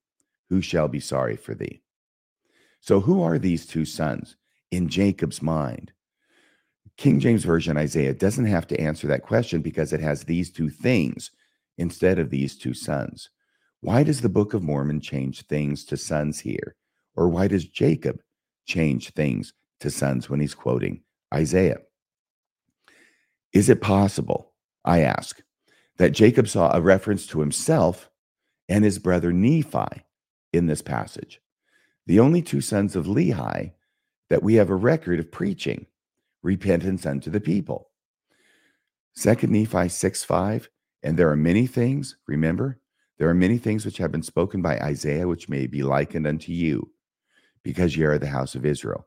[0.51, 1.81] Who shall be sorry for thee?
[2.83, 4.37] So, who are these two sons
[4.71, 5.93] in Jacob's mind?
[6.99, 10.69] King James Version Isaiah doesn't have to answer that question because it has these two
[10.69, 11.31] things
[11.79, 13.31] instead of these two sons.
[13.81, 16.77] Why does the Book of Mormon change things to sons here?
[17.17, 18.21] Or why does Jacob
[18.67, 21.01] change things to sons when he's quoting
[21.33, 21.79] Isaiah?
[23.52, 24.52] Is it possible
[24.84, 25.42] I ask
[25.98, 28.11] that Jacob saw a reference to himself
[28.68, 30.04] and his brother Nephi
[30.52, 31.40] in this passage.
[32.06, 33.72] The only two sons of Lehi
[34.30, 35.87] that we have a record of preaching
[36.42, 37.90] repentance unto the people.
[39.14, 40.70] Second Nephi 6 5,
[41.02, 42.78] and there are many things, remember,
[43.18, 46.52] there are many things which have been spoken by Isaiah, which may be likened unto
[46.52, 46.92] you,
[47.64, 49.06] because ye are the house of Israel.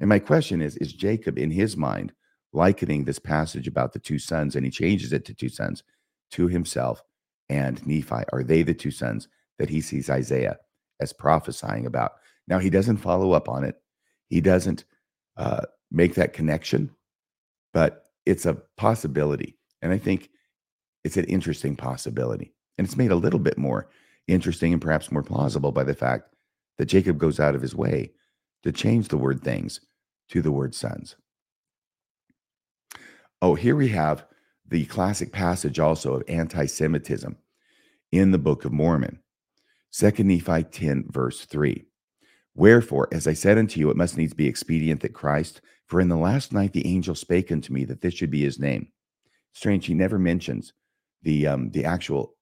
[0.00, 2.12] And my question is Is Jacob in his mind
[2.54, 5.82] likening this passage about the two sons, and he changes it to two sons,
[6.30, 7.02] to himself
[7.48, 8.24] and Nephi?
[8.32, 10.58] Are they the two sons that he sees Isaiah
[11.00, 12.12] as prophesying about?
[12.48, 13.76] Now, he doesn't follow up on it,
[14.28, 14.84] he doesn't
[15.36, 16.90] uh, make that connection,
[17.72, 19.58] but it's a possibility.
[19.82, 20.30] And I think
[21.04, 22.54] it's an interesting possibility.
[22.78, 23.88] And it's made a little bit more
[24.26, 26.34] interesting and perhaps more plausible by the fact
[26.78, 28.12] that Jacob goes out of his way
[28.62, 29.80] to change the word things
[30.30, 31.16] to the word sons.
[33.42, 34.26] Oh, here we have
[34.66, 37.36] the classic passage also of anti Semitism
[38.12, 39.20] in the Book of Mormon,
[39.92, 41.84] 2 Nephi 10, verse 3.
[42.54, 46.08] Wherefore, as I said unto you, it must needs be expedient that Christ, for in
[46.08, 48.88] the last night the angel spake unto me that this should be his name.
[49.52, 50.72] Strange, he never mentions
[51.22, 52.34] the um, the actual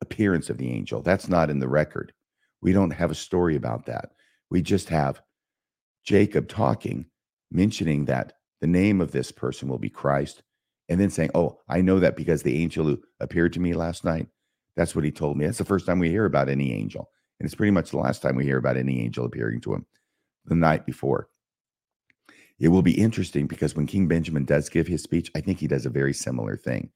[0.00, 1.00] appearance of the angel.
[1.02, 2.12] That's not in the record.
[2.60, 4.10] We don't have a story about that.
[4.50, 5.22] We just have
[6.04, 7.06] Jacob talking,
[7.50, 10.44] mentioning that the name of this person will be Christ,
[10.88, 14.04] and then saying, Oh, I know that because the angel who appeared to me last
[14.04, 14.28] night,
[14.76, 15.44] that's what he told me.
[15.44, 17.10] That's the first time we hear about any angel.
[17.40, 19.84] And it's pretty much the last time we hear about any angel appearing to him
[20.44, 21.28] the night before.
[22.60, 25.66] It will be interesting because when King Benjamin does give his speech, I think he
[25.66, 26.90] does a very similar thing.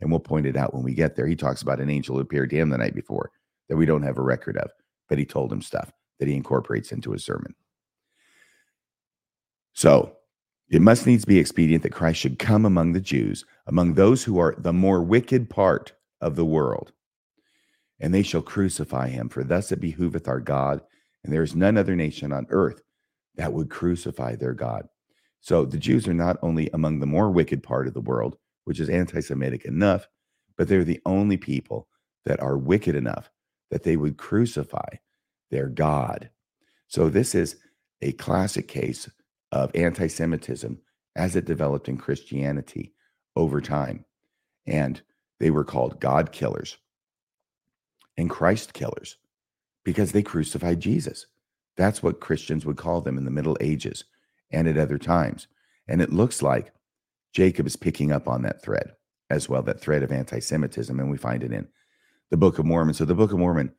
[0.00, 1.28] And we'll point it out when we get there.
[1.28, 3.30] He talks about an angel who appeared to him the night before
[3.68, 4.72] that we don't have a record of,
[5.08, 7.54] but he told him stuff that he incorporates into his sermon.
[9.72, 10.16] So
[10.68, 14.38] it must needs be expedient that Christ should come among the Jews, among those who
[14.38, 16.92] are the more wicked part of the world.
[18.00, 20.80] And they shall crucify him, for thus it behooveth our God,
[21.22, 22.82] and there is none other nation on earth
[23.36, 24.88] that would crucify their God.
[25.40, 28.80] So the Jews are not only among the more wicked part of the world, which
[28.80, 30.06] is anti Semitic enough,
[30.56, 31.88] but they're the only people
[32.24, 33.30] that are wicked enough
[33.70, 34.88] that they would crucify
[35.50, 36.30] their God.
[36.86, 37.56] So this is
[38.00, 39.08] a classic case
[39.52, 40.80] of anti Semitism
[41.14, 42.94] as it developed in Christianity
[43.36, 44.04] over time.
[44.66, 45.00] And
[45.38, 46.78] they were called God killers
[48.16, 49.16] and Christ killers
[49.84, 51.26] because they crucified Jesus.
[51.76, 54.04] That's what Christians would call them in the Middle Ages
[54.50, 55.48] and at other times.
[55.88, 56.72] And it looks like
[57.32, 58.92] Jacob is picking up on that thread
[59.30, 60.98] as well, that thread of anti Semitism.
[60.98, 61.68] And we find it in
[62.30, 62.94] the Book of Mormon.
[62.94, 63.72] So the Book of Mormon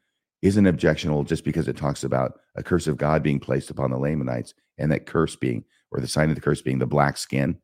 [0.43, 3.97] isn't objectionable just because it talks about a curse of God being placed upon the
[3.97, 7.58] Lamanites and that curse being, or the sign of the curse being the black skin.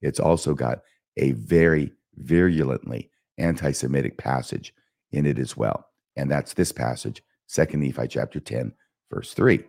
[0.00, 0.80] It's also got
[1.18, 4.72] a very virulently anti Semitic passage
[5.12, 5.86] in it as well.
[6.16, 8.72] And that's this passage, Second Nephi chapter 10,
[9.12, 9.62] verse 3.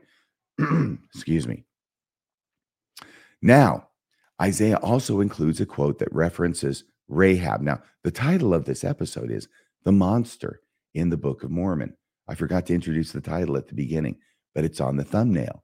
[1.13, 1.65] Excuse me.
[3.41, 3.89] Now,
[4.41, 7.60] Isaiah also includes a quote that references Rahab.
[7.60, 9.49] Now, the title of this episode is
[9.84, 10.62] The Monster
[10.93, 11.97] in the Book of Mormon.
[12.28, 14.18] I forgot to introduce the title at the beginning,
[14.56, 15.64] but it's on the thumbnail.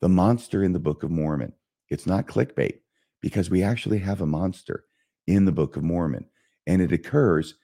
[0.00, 1.52] The Monster in the Book of Mormon.
[1.90, 2.78] It's not clickbait
[3.20, 4.84] because we actually have a monster
[5.26, 6.26] in the Book of Mormon.
[6.66, 7.54] And it occurs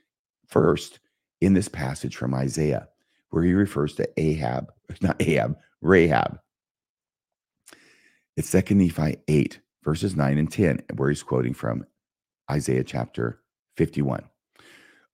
[0.49, 0.99] first
[1.41, 2.89] in this passage from Isaiah,
[3.31, 6.39] where he refers to Ahab, not Ahab, Rahab.
[8.37, 11.85] It's 2 Nephi 8, verses 9 and 10, where he's quoting from
[12.51, 13.41] Isaiah chapter
[13.77, 14.25] 51.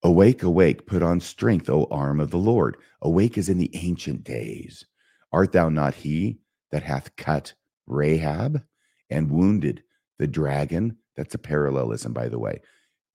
[0.03, 2.77] Awake, awake, put on strength, O arm of the Lord.
[3.03, 4.85] Awake as in the ancient days.
[5.33, 6.39] Art thou not he
[6.73, 7.53] that hath cut
[7.87, 8.63] Rahab
[9.11, 9.83] and wounded
[10.19, 10.97] the dragon?
[11.17, 12.61] That's a parallelism, by the way.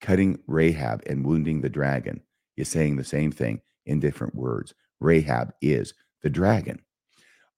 [0.01, 2.21] Cutting Rahab and wounding the dragon
[2.55, 4.73] is saying the same thing in different words.
[4.99, 6.81] Rahab is the dragon.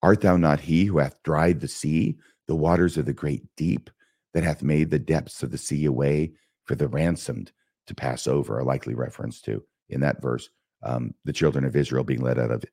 [0.02, 2.18] Art thou not he who hath dried the sea,
[2.48, 3.90] the waters of the great deep,
[4.34, 6.34] that hath made the depths of the sea a way
[6.66, 7.52] for the ransomed
[7.88, 8.60] to pass over?
[8.60, 10.50] A likely reference to, in that verse,
[10.84, 12.64] um, the children of Israel being led out of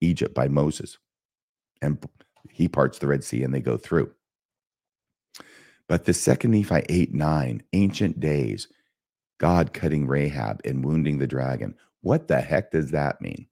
[0.00, 0.98] Egypt by Moses.
[1.80, 2.04] And
[2.50, 4.12] he parts the Red Sea and they go through.
[5.88, 8.68] But the second Nephi 8 9, ancient days,
[9.38, 11.74] God cutting Rahab and wounding the dragon.
[12.00, 13.46] What the heck does that mean?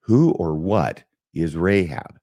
[0.00, 1.02] Who or what
[1.34, 2.18] is Rahab?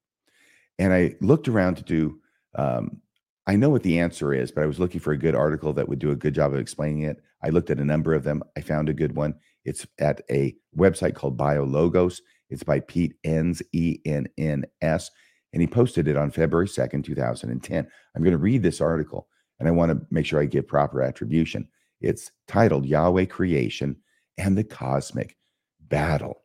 [0.79, 2.19] And I looked around to do,
[2.55, 3.01] um,
[3.45, 5.89] I know what the answer is, but I was looking for a good article that
[5.89, 7.21] would do a good job of explaining it.
[7.43, 8.41] I looked at a number of them.
[8.55, 9.35] I found a good one.
[9.65, 12.21] It's at a website called BioLogos.
[12.49, 15.09] It's by Pete Enns, E N N S,
[15.51, 17.87] and he posted it on February 2nd, 2010.
[18.15, 19.27] I'm going to read this article
[19.59, 21.67] and I want to make sure I give proper attribution.
[22.01, 23.97] It's titled Yahweh Creation
[24.37, 25.37] and the cosmic
[25.79, 26.41] battle.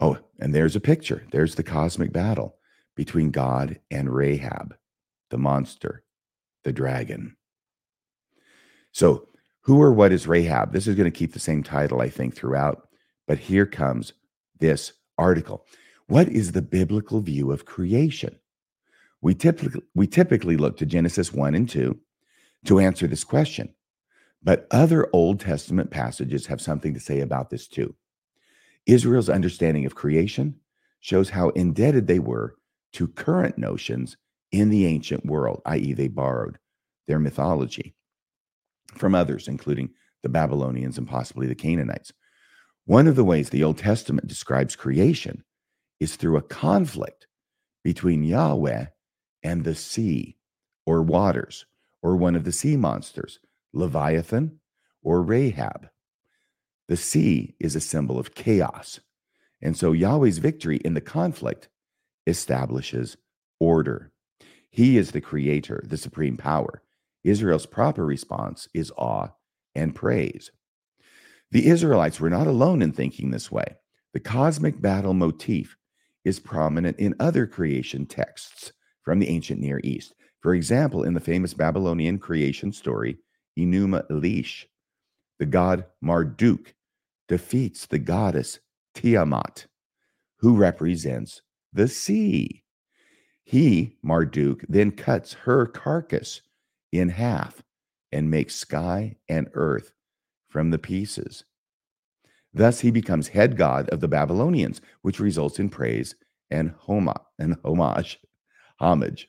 [0.00, 1.24] Oh, and there's a picture.
[1.30, 2.56] There's the cosmic battle
[2.96, 4.74] between God and Rahab,
[5.34, 6.04] the monster,
[6.62, 7.36] the dragon.
[8.92, 9.26] So,
[9.62, 10.72] who or what is Rahab?
[10.72, 12.86] This is going to keep the same title, I think, throughout.
[13.26, 14.12] But here comes
[14.60, 15.66] this article.
[16.06, 18.38] What is the biblical view of creation?
[19.22, 21.98] We typically, we typically look to Genesis 1 and 2
[22.66, 23.74] to answer this question.
[24.40, 27.96] But other Old Testament passages have something to say about this too.
[28.86, 30.60] Israel's understanding of creation
[31.00, 32.54] shows how indebted they were
[32.92, 34.16] to current notions
[34.54, 36.58] in the ancient world, i.e., they borrowed
[37.08, 37.94] their mythology
[38.94, 39.90] from others, including
[40.22, 42.12] the Babylonians and possibly the Canaanites.
[42.86, 45.44] One of the ways the Old Testament describes creation
[45.98, 47.26] is through a conflict
[47.82, 48.86] between Yahweh
[49.42, 50.36] and the sea
[50.86, 51.66] or waters
[52.00, 53.40] or one of the sea monsters,
[53.72, 54.60] Leviathan
[55.02, 55.88] or Rahab.
[56.88, 59.00] The sea is a symbol of chaos.
[59.60, 61.68] And so Yahweh's victory in the conflict
[62.26, 63.16] establishes
[63.58, 64.12] order.
[64.74, 66.82] He is the creator, the supreme power.
[67.22, 69.28] Israel's proper response is awe
[69.76, 70.50] and praise.
[71.52, 73.76] The Israelites were not alone in thinking this way.
[74.14, 75.76] The cosmic battle motif
[76.24, 78.72] is prominent in other creation texts
[79.02, 80.12] from the ancient Near East.
[80.40, 83.18] For example, in the famous Babylonian creation story,
[83.56, 84.64] Enuma Elish,
[85.38, 86.74] the god Marduk
[87.28, 88.58] defeats the goddess
[88.96, 89.66] Tiamat,
[90.38, 92.63] who represents the sea.
[93.44, 96.40] He, Marduk, then cuts her carcass
[96.92, 97.62] in half
[98.10, 99.92] and makes sky and earth
[100.48, 101.44] from the pieces.
[102.52, 106.14] Thus, he becomes head god of the Babylonians, which results in praise
[106.50, 108.20] and homa and homage,
[108.78, 109.28] homage.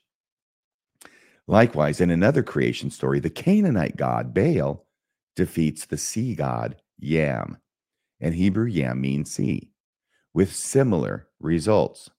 [1.48, 4.86] Likewise, in another creation story, the Canaanite god Baal
[5.36, 7.58] defeats the sea god Yam,
[8.22, 9.72] and Hebrew Yam means sea,
[10.34, 12.10] with similar results.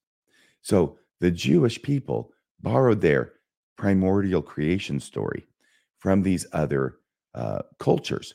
[0.61, 3.33] So the Jewish people borrowed their
[3.77, 5.47] primordial creation story
[5.99, 6.99] from these other
[7.35, 8.35] uh, cultures.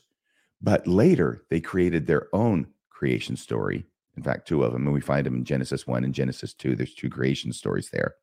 [0.60, 3.84] But later, they created their own creation story.
[4.16, 6.76] In fact, two of them, and we find them in Genesis 1 and Genesis 2.
[6.76, 8.14] There's two creation stories there.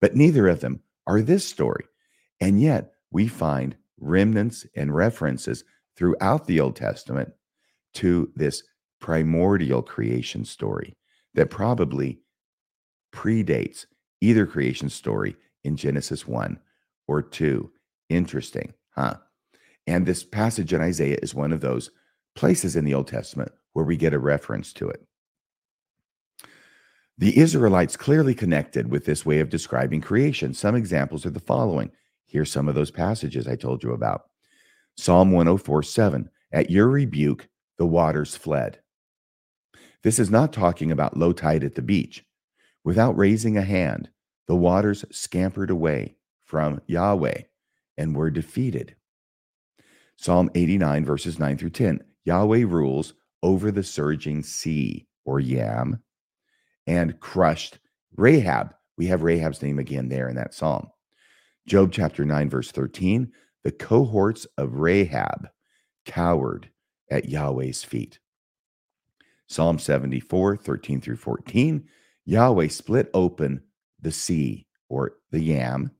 [0.00, 1.84] But neither of them are this story.
[2.40, 5.64] And yet, we find remnants and references
[5.96, 7.32] throughout the Old Testament
[7.94, 8.64] to this
[9.00, 10.96] primordial creation story
[11.34, 12.20] that probably
[13.12, 13.86] predates
[14.24, 16.58] either creation story in Genesis 1
[17.06, 17.70] or 2.
[18.08, 19.16] Interesting, huh?
[19.86, 21.90] And this passage in Isaiah is one of those
[22.34, 25.06] places in the Old Testament where we get a reference to it.
[27.18, 30.52] The Israelites clearly connected with this way of describing creation.
[30.52, 31.92] Some examples are the following.
[32.26, 34.24] Here's some of those passages I told you about
[34.96, 36.30] Psalm 104 7.
[36.52, 37.48] At your rebuke,
[37.78, 38.80] the waters fled.
[40.02, 42.24] This is not talking about low tide at the beach.
[42.84, 44.10] Without raising a hand,
[44.46, 47.42] the waters scampered away from Yahweh
[47.96, 48.94] and were defeated.
[50.16, 56.02] Psalm 89, verses 9 through 10 Yahweh rules over the surging sea, or Yam,
[56.86, 57.78] and crushed
[58.16, 58.74] Rahab.
[58.96, 60.88] We have Rahab's name again there in that psalm.
[61.66, 63.32] Job chapter 9, verse 13
[63.64, 65.48] the cohorts of Rahab
[66.04, 66.68] cowered
[67.10, 68.18] at Yahweh's feet.
[69.48, 71.88] Psalm 74, 13 through 14
[72.26, 73.62] Yahweh split open
[74.04, 75.90] the sea, or the Yam,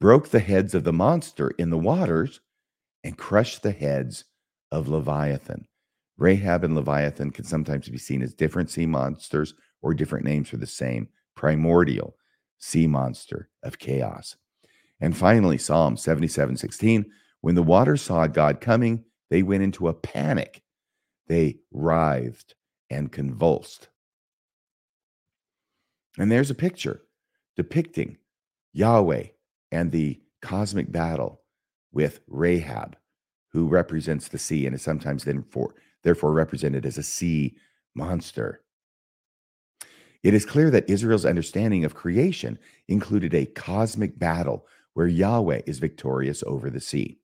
[0.00, 2.40] broke the heads of the monster in the waters,
[3.02, 4.24] and crushed the heads
[4.72, 5.66] of Leviathan.
[6.16, 10.56] Rahab and Leviathan can sometimes be seen as different sea monsters or different names for
[10.56, 12.16] the same primordial
[12.58, 14.36] sea monster of chaos.
[15.00, 17.04] And finally, Psalm 77 16,
[17.40, 20.62] when the waters saw God coming, they went into a panic.
[21.26, 22.54] They writhed
[22.88, 23.88] and convulsed.
[26.16, 27.02] And there's a picture
[27.56, 28.18] depicting
[28.72, 29.26] Yahweh
[29.70, 31.40] and the cosmic battle
[31.92, 32.96] with Rahab,
[33.52, 37.56] who represents the sea and is sometimes then for, therefore represented as a sea
[37.94, 38.60] monster.
[40.22, 45.78] It is clear that Israel's understanding of creation included a cosmic battle where Yahweh is
[45.78, 47.18] victorious over the sea.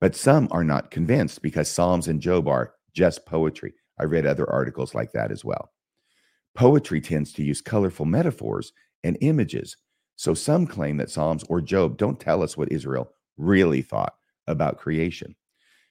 [0.00, 3.74] But some are not convinced because Psalms and Job are just poetry.
[3.98, 5.72] I read other articles like that as well.
[6.54, 8.72] Poetry tends to use colorful metaphors
[9.04, 9.76] and images.
[10.16, 14.14] So some claim that Psalms or Job don't tell us what Israel really thought
[14.46, 15.34] about creation.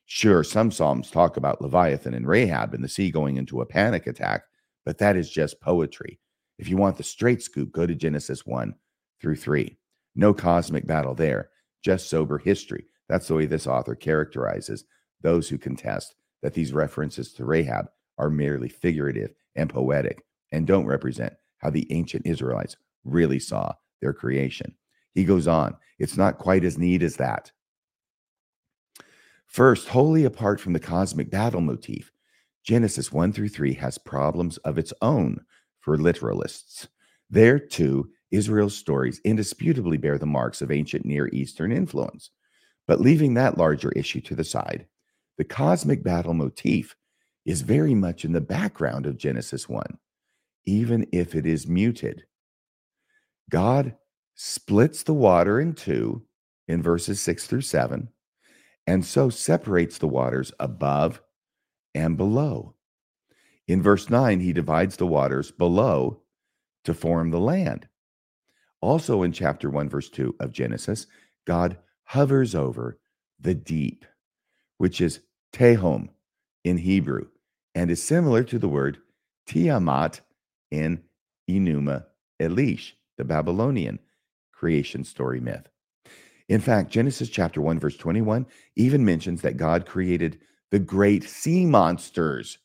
[0.06, 4.08] Sure, some Psalms talk about Leviathan and Rahab and the sea going into a panic
[4.08, 4.44] attack,
[4.86, 6.20] but that is just poetry.
[6.58, 8.76] If you want the straight scoop, go to Genesis 1
[9.22, 9.78] through 3.
[10.16, 11.50] No cosmic battle there,
[11.84, 12.86] just sober history.
[13.08, 14.86] That's the way this author characterizes
[15.22, 17.88] those who contest that these references to Rahab
[18.18, 24.14] are merely figurative and poetic and don't represent how the ancient Israelites really saw their
[24.14, 24.76] creation.
[25.14, 27.52] He goes on, it's not quite as neat as that.
[29.48, 32.12] First, wholly apart from the cosmic battle motif,
[32.64, 35.42] Genesis 1 through 3 has problems of its own
[35.80, 36.88] for literalists.
[37.30, 42.30] There, too, Israel's stories indisputably bear the marks of ancient Near Eastern influence.
[42.88, 44.88] But leaving that larger issue to the side,
[45.38, 46.96] the cosmic battle motif
[47.46, 49.98] is very much in the background of Genesis 1,
[50.66, 52.24] even if it is muted.
[53.52, 53.96] God
[54.34, 56.24] splits the water in two
[56.68, 58.10] in verses 6 through 7,
[58.88, 61.22] and so separates the waters above
[61.94, 62.76] and below.
[63.68, 66.22] In verse 9, he divides the waters below
[66.86, 67.88] to form the land.
[68.82, 71.06] Also in chapter 1, verse 2 of Genesis,
[71.46, 73.00] God hovers over
[73.40, 74.06] the deep,
[74.78, 75.20] which is
[75.54, 76.10] tehom
[76.64, 77.28] in Hebrew,
[77.76, 79.00] and is similar to the word
[79.46, 80.22] Tiamat
[80.72, 81.04] in
[81.50, 82.06] Enuma
[82.42, 84.00] Elish, the Babylonian
[84.52, 85.70] creation story myth.
[86.50, 90.40] In fact, Genesis chapter 1, verse 21 even mentions that God created
[90.72, 92.58] the great sea monsters,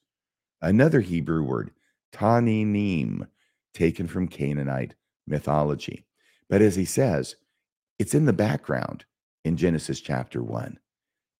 [0.63, 1.73] another Hebrew word,
[2.11, 3.29] taninim,
[3.75, 4.95] taken from Canaanite
[5.27, 6.07] mythology.
[6.49, 7.37] But as he says,
[7.99, 9.05] it's in the background
[9.45, 10.79] in Genesis chapter 1,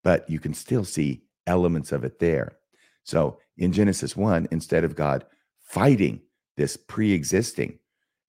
[0.05, 2.59] but you can still see elements of it there.
[3.03, 5.25] So in Genesis 1, instead of God
[5.63, 6.21] fighting
[6.59, 7.79] this pre existing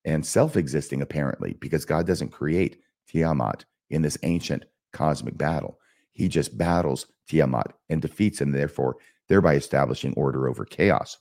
[0.07, 2.79] and self existing, apparently, because God doesn't create
[3.09, 5.79] Tiamat in this ancient cosmic battle,
[6.13, 8.95] he just battles Tiamat and defeats him, therefore,
[9.27, 11.17] thereby establishing order over chaos.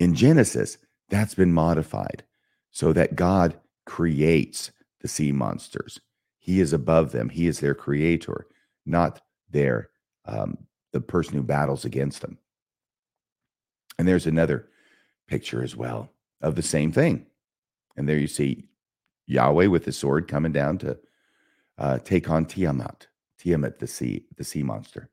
[0.00, 0.76] In Genesis,
[1.08, 2.24] that's been modified
[2.72, 6.00] so that God creates the sea monsters.
[6.38, 7.28] He is above them.
[7.28, 8.48] He is their creator,
[8.84, 9.90] not their
[10.24, 10.58] um,
[10.92, 12.38] the person who battles against them.
[13.98, 14.68] And there's another
[15.28, 16.10] picture as well
[16.40, 17.26] of the same thing.
[17.96, 18.68] And there you see
[19.26, 20.98] Yahweh with the sword coming down to
[21.78, 23.06] uh, take on Tiamat,
[23.38, 25.10] Tiamat the sea, the sea monster.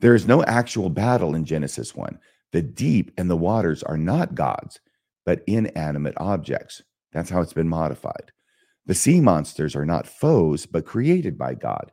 [0.00, 2.18] There is no actual battle in Genesis 1.
[2.52, 4.80] The deep and the waters are not gods,
[5.24, 6.82] but inanimate objects.
[7.12, 8.32] That's how it's been modified.
[8.86, 11.92] The sea monsters are not foes, but created by God.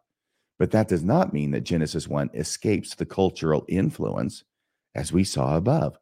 [0.57, 4.43] But that does not mean that Genesis 1 escapes the cultural influence,
[4.95, 5.97] as we saw above.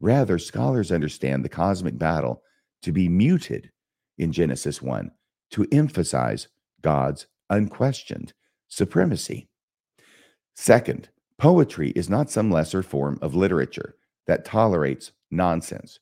[0.00, 2.42] Rather, scholars understand the cosmic battle
[2.82, 3.70] to be muted
[4.18, 5.10] in Genesis 1
[5.50, 6.48] to emphasize
[6.80, 8.32] God's unquestioned
[8.68, 9.48] supremacy.
[10.54, 13.96] Second, poetry is not some lesser form of literature
[14.26, 15.98] that tolerates nonsense.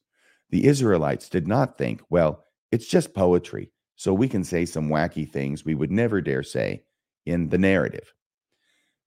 [0.51, 5.29] The Israelites did not think, well, it's just poetry, so we can say some wacky
[5.29, 6.83] things we would never dare say
[7.27, 8.13] in the narrative.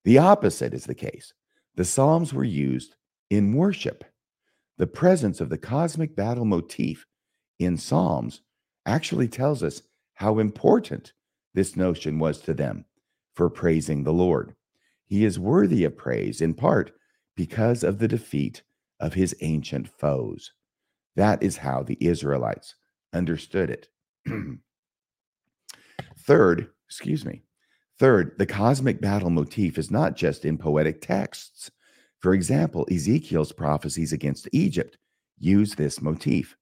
[0.04, 1.34] The opposite is the case.
[1.76, 2.96] The Psalms were used
[3.30, 4.04] in worship.
[4.78, 7.06] The presence of the cosmic battle motif
[7.60, 8.42] in Psalms
[8.86, 9.82] actually tells us
[10.16, 11.14] how important
[11.54, 12.86] this notion was to them
[13.36, 14.56] for praising the Lord.
[15.06, 16.92] He is worthy of praise in part
[17.36, 18.64] because of the defeat
[19.00, 20.52] of his ancient foes.
[21.16, 22.76] That is how the Israelites
[23.14, 23.90] understood it.
[26.20, 27.44] Third, excuse me.
[28.00, 31.72] Third, the cosmic battle motif is not just in poetic texts.
[32.22, 34.98] For example, Ezekiel's prophecies against Egypt
[35.40, 36.56] use this motif.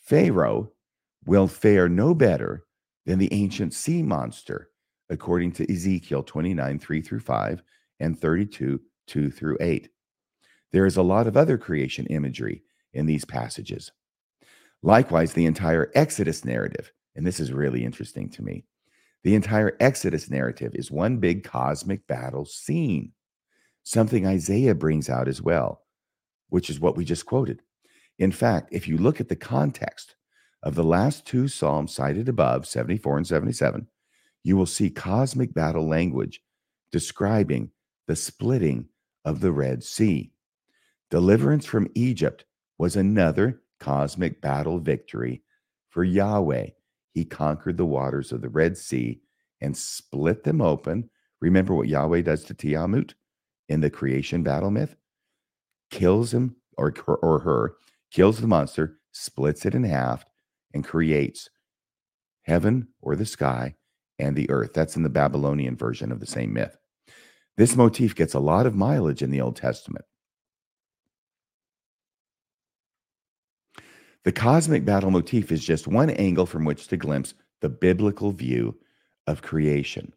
[0.00, 0.72] Pharaoh
[1.26, 2.64] will fare no better
[3.04, 4.70] than the ancient sea monster,
[5.10, 7.62] according to Ezekiel 29, 3 through 5,
[8.00, 9.88] and 32, 2 through 8.
[10.70, 12.62] There is a lot of other creation imagery
[12.92, 13.90] in these passages.
[14.82, 18.64] Likewise, the entire Exodus narrative, and this is really interesting to me,
[19.24, 23.12] the entire Exodus narrative is one big cosmic battle scene,
[23.88, 25.80] something Isaiah brings out as well,
[26.50, 27.62] which is what we just quoted.
[28.18, 30.14] In fact, if you look at the context
[30.62, 33.86] of the last two Psalms cited above, 74 and 77,
[34.44, 36.42] you will see cosmic battle language
[36.92, 37.70] describing
[38.06, 38.88] the splitting
[39.24, 40.32] of the Red Sea.
[41.10, 42.44] Deliverance from Egypt
[42.76, 45.42] was another cosmic battle victory
[45.88, 46.66] for Yahweh.
[47.14, 49.22] He conquered the waters of the Red Sea
[49.62, 51.08] and split them open.
[51.40, 53.14] Remember what Yahweh does to Tiamat
[53.68, 54.96] in the creation battle myth?
[55.90, 57.76] Kills him or, or her,
[58.10, 60.24] kills the monster, splits it in half,
[60.74, 61.48] and creates
[62.42, 63.74] heaven or the sky
[64.18, 64.72] and the earth.
[64.74, 66.76] That's in the Babylonian version of the same myth.
[67.56, 70.04] This motif gets a lot of mileage in the Old Testament.
[74.24, 78.76] The cosmic battle motif is just one angle from which to glimpse the biblical view
[79.26, 80.12] of creation.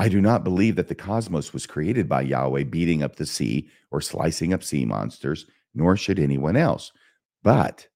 [0.00, 3.68] I do not believe that the cosmos was created by Yahweh beating up the sea
[3.90, 5.44] or slicing up sea monsters,
[5.74, 6.90] nor should anyone else.
[7.42, 7.86] But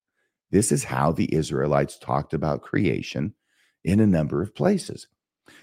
[0.50, 3.32] this is how the Israelites talked about creation
[3.84, 5.06] in a number of places.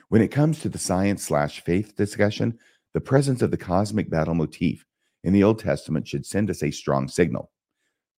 [0.10, 2.58] When it comes to the science slash faith discussion,
[2.96, 4.84] the presence of the cosmic battle motif
[5.24, 7.52] in the Old Testament should send us a strong signal.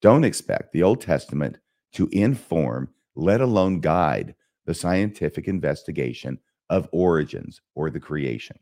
[0.01, 1.57] Don't expect the Old Testament
[1.95, 4.33] to inform, let alone guide,
[4.65, 6.39] the scientific investigation
[6.69, 8.57] of origins or the creation.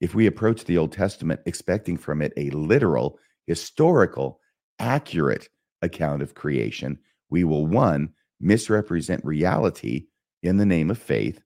[0.00, 4.40] If we approach the Old Testament expecting from it a literal, historical,
[4.78, 5.48] accurate
[5.82, 6.98] account of creation,
[7.30, 8.10] we will one,
[8.40, 10.06] misrepresent reality
[10.42, 11.42] in the name of faith,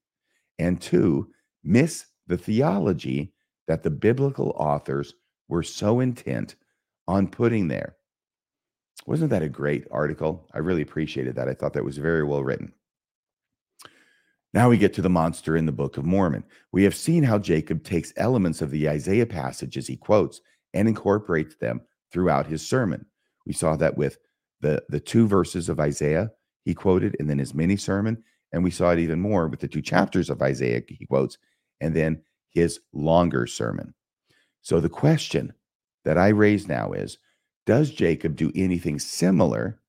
[0.58, 1.30] and two,
[1.64, 3.32] miss the theology
[3.66, 5.14] that the biblical authors
[5.48, 6.56] were so intent
[7.08, 7.96] on putting there.
[9.06, 10.48] Wasn't that a great article?
[10.52, 11.48] I really appreciated that.
[11.48, 12.72] I thought that was very well written.
[14.54, 16.44] Now we get to the monster in the Book of Mormon.
[16.72, 20.40] We have seen how Jacob takes elements of the Isaiah passages he quotes
[20.74, 21.80] and incorporates them
[22.12, 23.06] throughout his sermon.
[23.46, 24.18] We saw that with
[24.60, 26.30] the, the two verses of Isaiah
[26.64, 28.22] he quoted and then his mini sermon.
[28.52, 31.38] And we saw it even more with the two chapters of Isaiah he quotes
[31.80, 33.94] and then his longer sermon.
[34.60, 35.54] So the question
[36.04, 37.16] that I raise now is
[37.64, 39.80] Does Jacob do anything similar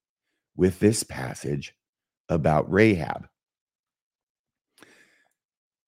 [0.55, 1.75] with this passage
[2.29, 3.27] about Rahab?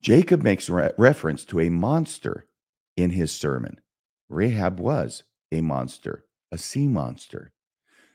[0.06, 2.45] Jacob makes re- reference to a monster
[2.95, 3.82] in his sermon.
[4.30, 7.53] Rahab was a monster, a sea monster.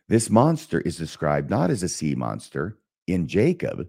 [0.07, 2.78] This monster is described not as a sea monster
[3.09, 3.88] in Jacob,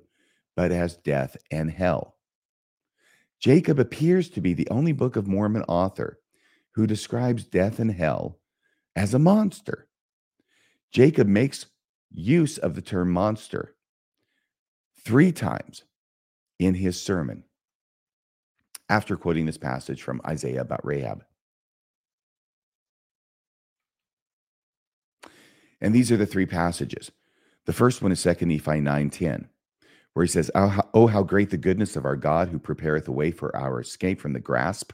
[0.56, 2.16] but as death and hell.
[3.40, 6.18] Jacob appears to be the only Book of Mormon author
[6.72, 8.40] who describes death and hell
[8.96, 9.88] as a monster.
[10.92, 11.68] Jacob makes
[12.10, 13.76] use of the term monster
[15.06, 15.84] three times
[16.58, 17.44] in his sermon
[18.92, 21.24] after quoting this passage from Isaiah about Rahab.
[25.80, 27.10] And these are the three passages.
[27.66, 29.48] The first one is 2 Nephi 9:10,
[30.14, 33.08] where he says, oh how, oh, how great the goodness of our God who prepareth
[33.08, 34.92] a way for our escape from the grasp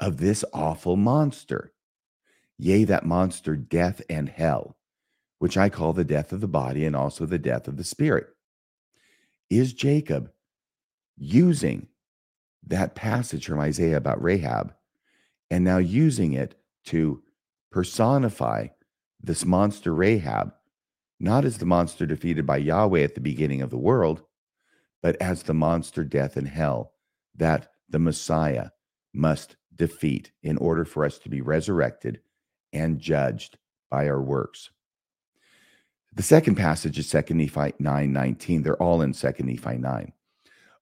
[0.00, 1.72] of this awful monster.
[2.58, 4.76] Yea, that monster, death and hell,
[5.38, 8.26] which I call the death of the body and also the death of the spirit.
[9.50, 10.32] Is Jacob
[11.16, 11.86] using
[12.66, 14.74] that passage from Isaiah about Rahab
[15.50, 16.54] and now using it
[16.86, 17.22] to
[17.70, 18.68] personify
[19.20, 20.54] this monster Rahab,
[21.18, 24.22] not as the monster defeated by Yahweh at the beginning of the world,
[25.02, 26.92] but as the monster death and hell
[27.34, 28.70] that the Messiah
[29.12, 32.20] must defeat in order for us to be resurrected
[32.72, 33.58] and judged
[33.90, 34.70] by our works.
[36.14, 38.62] The second passage is 2 Nephi 9 19.
[38.62, 40.12] They're all in 2 Nephi 9.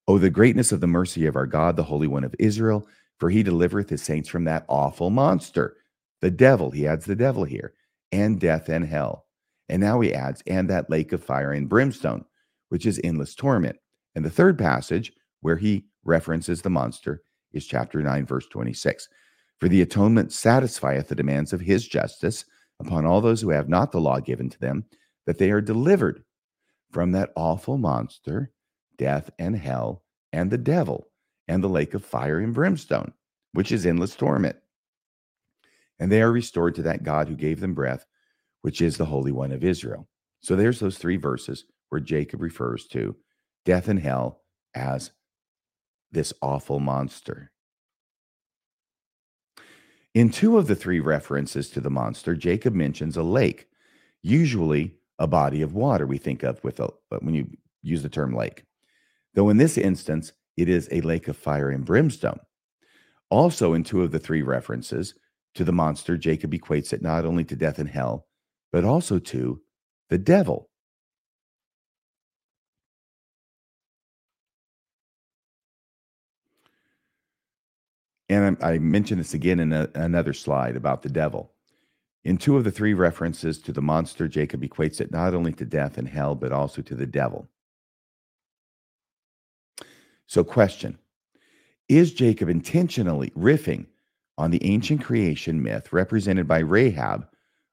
[0.08, 2.86] Oh, the greatness of the mercy of our God, the Holy One of Israel,
[3.20, 5.76] for he delivereth his saints from that awful monster,
[6.20, 6.72] the devil.
[6.72, 7.74] He adds the devil here,
[8.10, 9.26] and death and hell.
[9.68, 12.24] And now he adds, and that lake of fire and brimstone,
[12.68, 13.76] which is endless torment.
[14.16, 17.22] And the third passage, where he references the monster,
[17.52, 19.08] is chapter 9, verse 26.
[19.60, 22.44] For the atonement satisfieth the demands of his justice
[22.80, 24.84] upon all those who have not the law given to them,
[25.26, 26.24] that they are delivered
[26.90, 28.50] from that awful monster
[28.96, 31.08] death and hell and the devil
[31.48, 33.12] and the lake of fire and brimstone,
[33.52, 34.56] which is endless torment.
[35.98, 38.06] And they are restored to that God who gave them breath,
[38.62, 40.08] which is the Holy One of Israel.
[40.40, 43.16] So there's those three verses where Jacob refers to
[43.64, 44.40] death and hell
[44.74, 45.12] as
[46.10, 47.52] this awful monster.
[50.14, 53.68] In two of the three references to the monster, Jacob mentions a lake,
[54.22, 56.90] usually a body of water we think of with a
[57.20, 57.46] when you
[57.82, 58.64] use the term lake
[59.34, 62.40] though in this instance, it is a lake of fire and brimstone.
[63.30, 65.14] Also, in two of the three references
[65.54, 68.26] to the monster, Jacob equates it not only to death and hell,
[68.70, 69.60] but also to
[70.10, 70.68] the devil.
[78.28, 81.52] And I, mentioned this again in a, another slide about the devil.
[82.24, 85.66] In two of the three references to the monster, Jacob equates it not only to
[85.66, 87.50] death and hell, but also to the devil.
[90.32, 90.96] So, question
[91.90, 93.84] Is Jacob intentionally riffing
[94.38, 97.26] on the ancient creation myth represented by Rahab,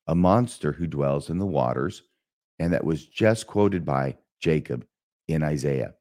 [0.08, 2.04] a monster who dwells in the waters,
[2.60, 4.86] and that was just quoted by Jacob
[5.30, 5.94] in Isaiah?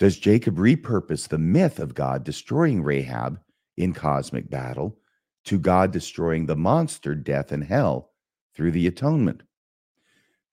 [0.00, 3.38] Does Jacob repurpose the myth of God destroying Rahab
[3.76, 4.98] in cosmic battle
[5.44, 8.10] to God destroying the monster, death, and hell
[8.56, 9.44] through the atonement?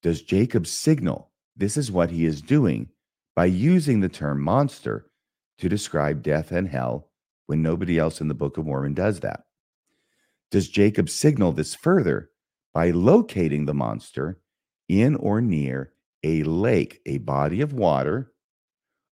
[0.04, 2.90] Does Jacob signal this is what he is doing
[3.36, 5.08] by using the term monster
[5.58, 7.10] to describe death and hell
[7.48, 9.46] when nobody else in the Book of Mormon does that?
[10.52, 12.30] Does Jacob signal this further
[12.74, 14.40] by locating the monster
[14.88, 18.32] in or near a lake, a body of water,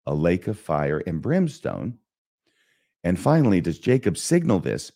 [0.05, 1.97] a lake of fire and brimstone?
[3.03, 4.91] And finally, does Jacob signal this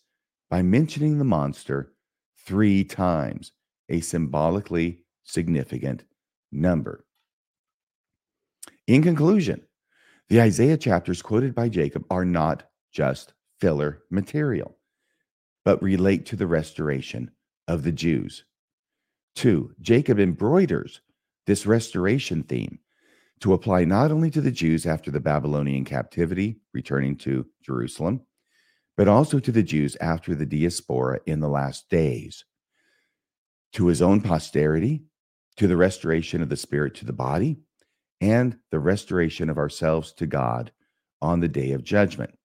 [0.48, 1.92] by mentioning the monster
[2.38, 3.52] three times,
[3.88, 6.04] a symbolically significant
[6.52, 7.05] number?
[8.86, 9.62] In conclusion,
[10.28, 14.76] the Isaiah chapters quoted by Jacob are not just filler material,
[15.64, 17.32] but relate to the restoration
[17.66, 18.44] of the Jews.
[19.34, 21.00] Two, Jacob embroiders
[21.46, 22.78] this restoration theme
[23.40, 28.22] to apply not only to the Jews after the Babylonian captivity, returning to Jerusalem,
[28.96, 32.44] but also to the Jews after the diaspora in the last days,
[33.72, 35.04] to his own posterity,
[35.56, 37.58] to the restoration of the spirit to the body,
[38.20, 40.72] and the restoration of ourselves to God
[41.20, 42.36] on the day of judgment.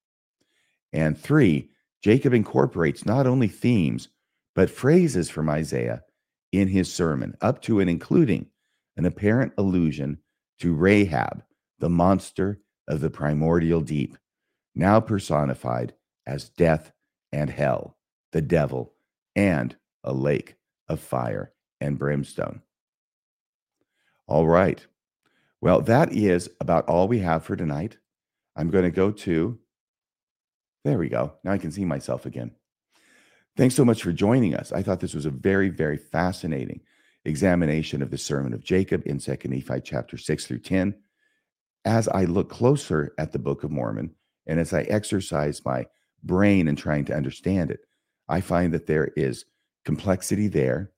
[0.94, 1.70] And three,
[2.02, 4.10] Jacob incorporates not only themes,
[4.56, 6.04] but phrases from Isaiah
[6.52, 8.48] in his sermon, up to and including
[8.98, 10.20] an apparent allusion
[10.60, 11.44] to Rahab,
[11.80, 14.18] the monster of the primordial deep,
[14.76, 15.94] now personified
[16.28, 16.92] as death
[17.32, 17.98] and hell,
[18.32, 18.94] the devil,
[19.36, 20.56] and a lake
[20.90, 22.62] of fire and brimstone.
[24.28, 24.86] All right.
[25.62, 27.98] Well, that is about all we have for tonight.
[28.56, 29.60] I'm going to go to,
[30.84, 31.34] there we go.
[31.44, 32.52] Now I can see myself again.
[33.56, 34.72] Thanks so much for joining us.
[34.72, 36.82] I thought this was a very, very fascinating
[37.26, 40.96] examination of the Sermon of Jacob in 2 Nephi chapter 6 through 10.
[41.86, 44.16] As I look closer at the Book of Mormon
[44.48, 45.86] and as I exercise my
[46.24, 47.82] brain in trying to understand it,
[48.28, 49.46] I find that there is
[49.86, 50.92] complexity there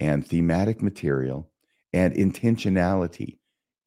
[0.00, 1.50] and thematic material
[1.92, 3.38] and intentionality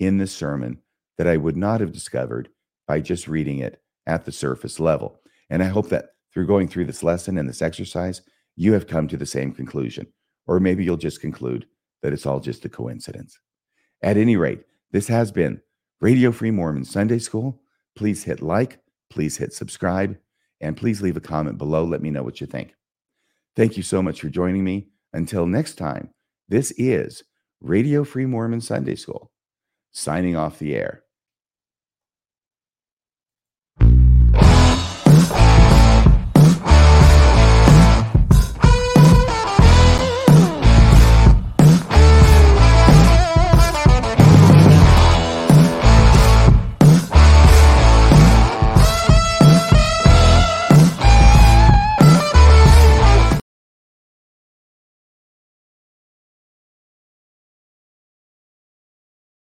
[0.02, 0.80] in the sermon
[1.20, 2.50] that I would not have discovered
[2.88, 5.22] by just reading it at the surface level.
[5.52, 8.22] And I hope that through going through this lesson and this exercise,
[8.56, 10.08] you have come to the same conclusion.
[10.48, 11.68] Or maybe you'll just conclude
[12.02, 13.40] that it's all just a coincidence.
[14.02, 15.62] At any rate, this has been
[16.00, 17.62] Radio Free Mormon Sunday School.
[17.96, 18.80] Please hit like,
[19.12, 20.18] please hit subscribe,
[20.62, 21.86] and please leave a comment below.
[21.86, 22.74] Let me know what you think.
[23.56, 24.88] Thank you so much for joining me.
[25.14, 26.10] Until next time,
[26.50, 27.24] this is
[27.60, 29.31] Radio Free Mormon Sunday School
[29.92, 31.04] signing off the air.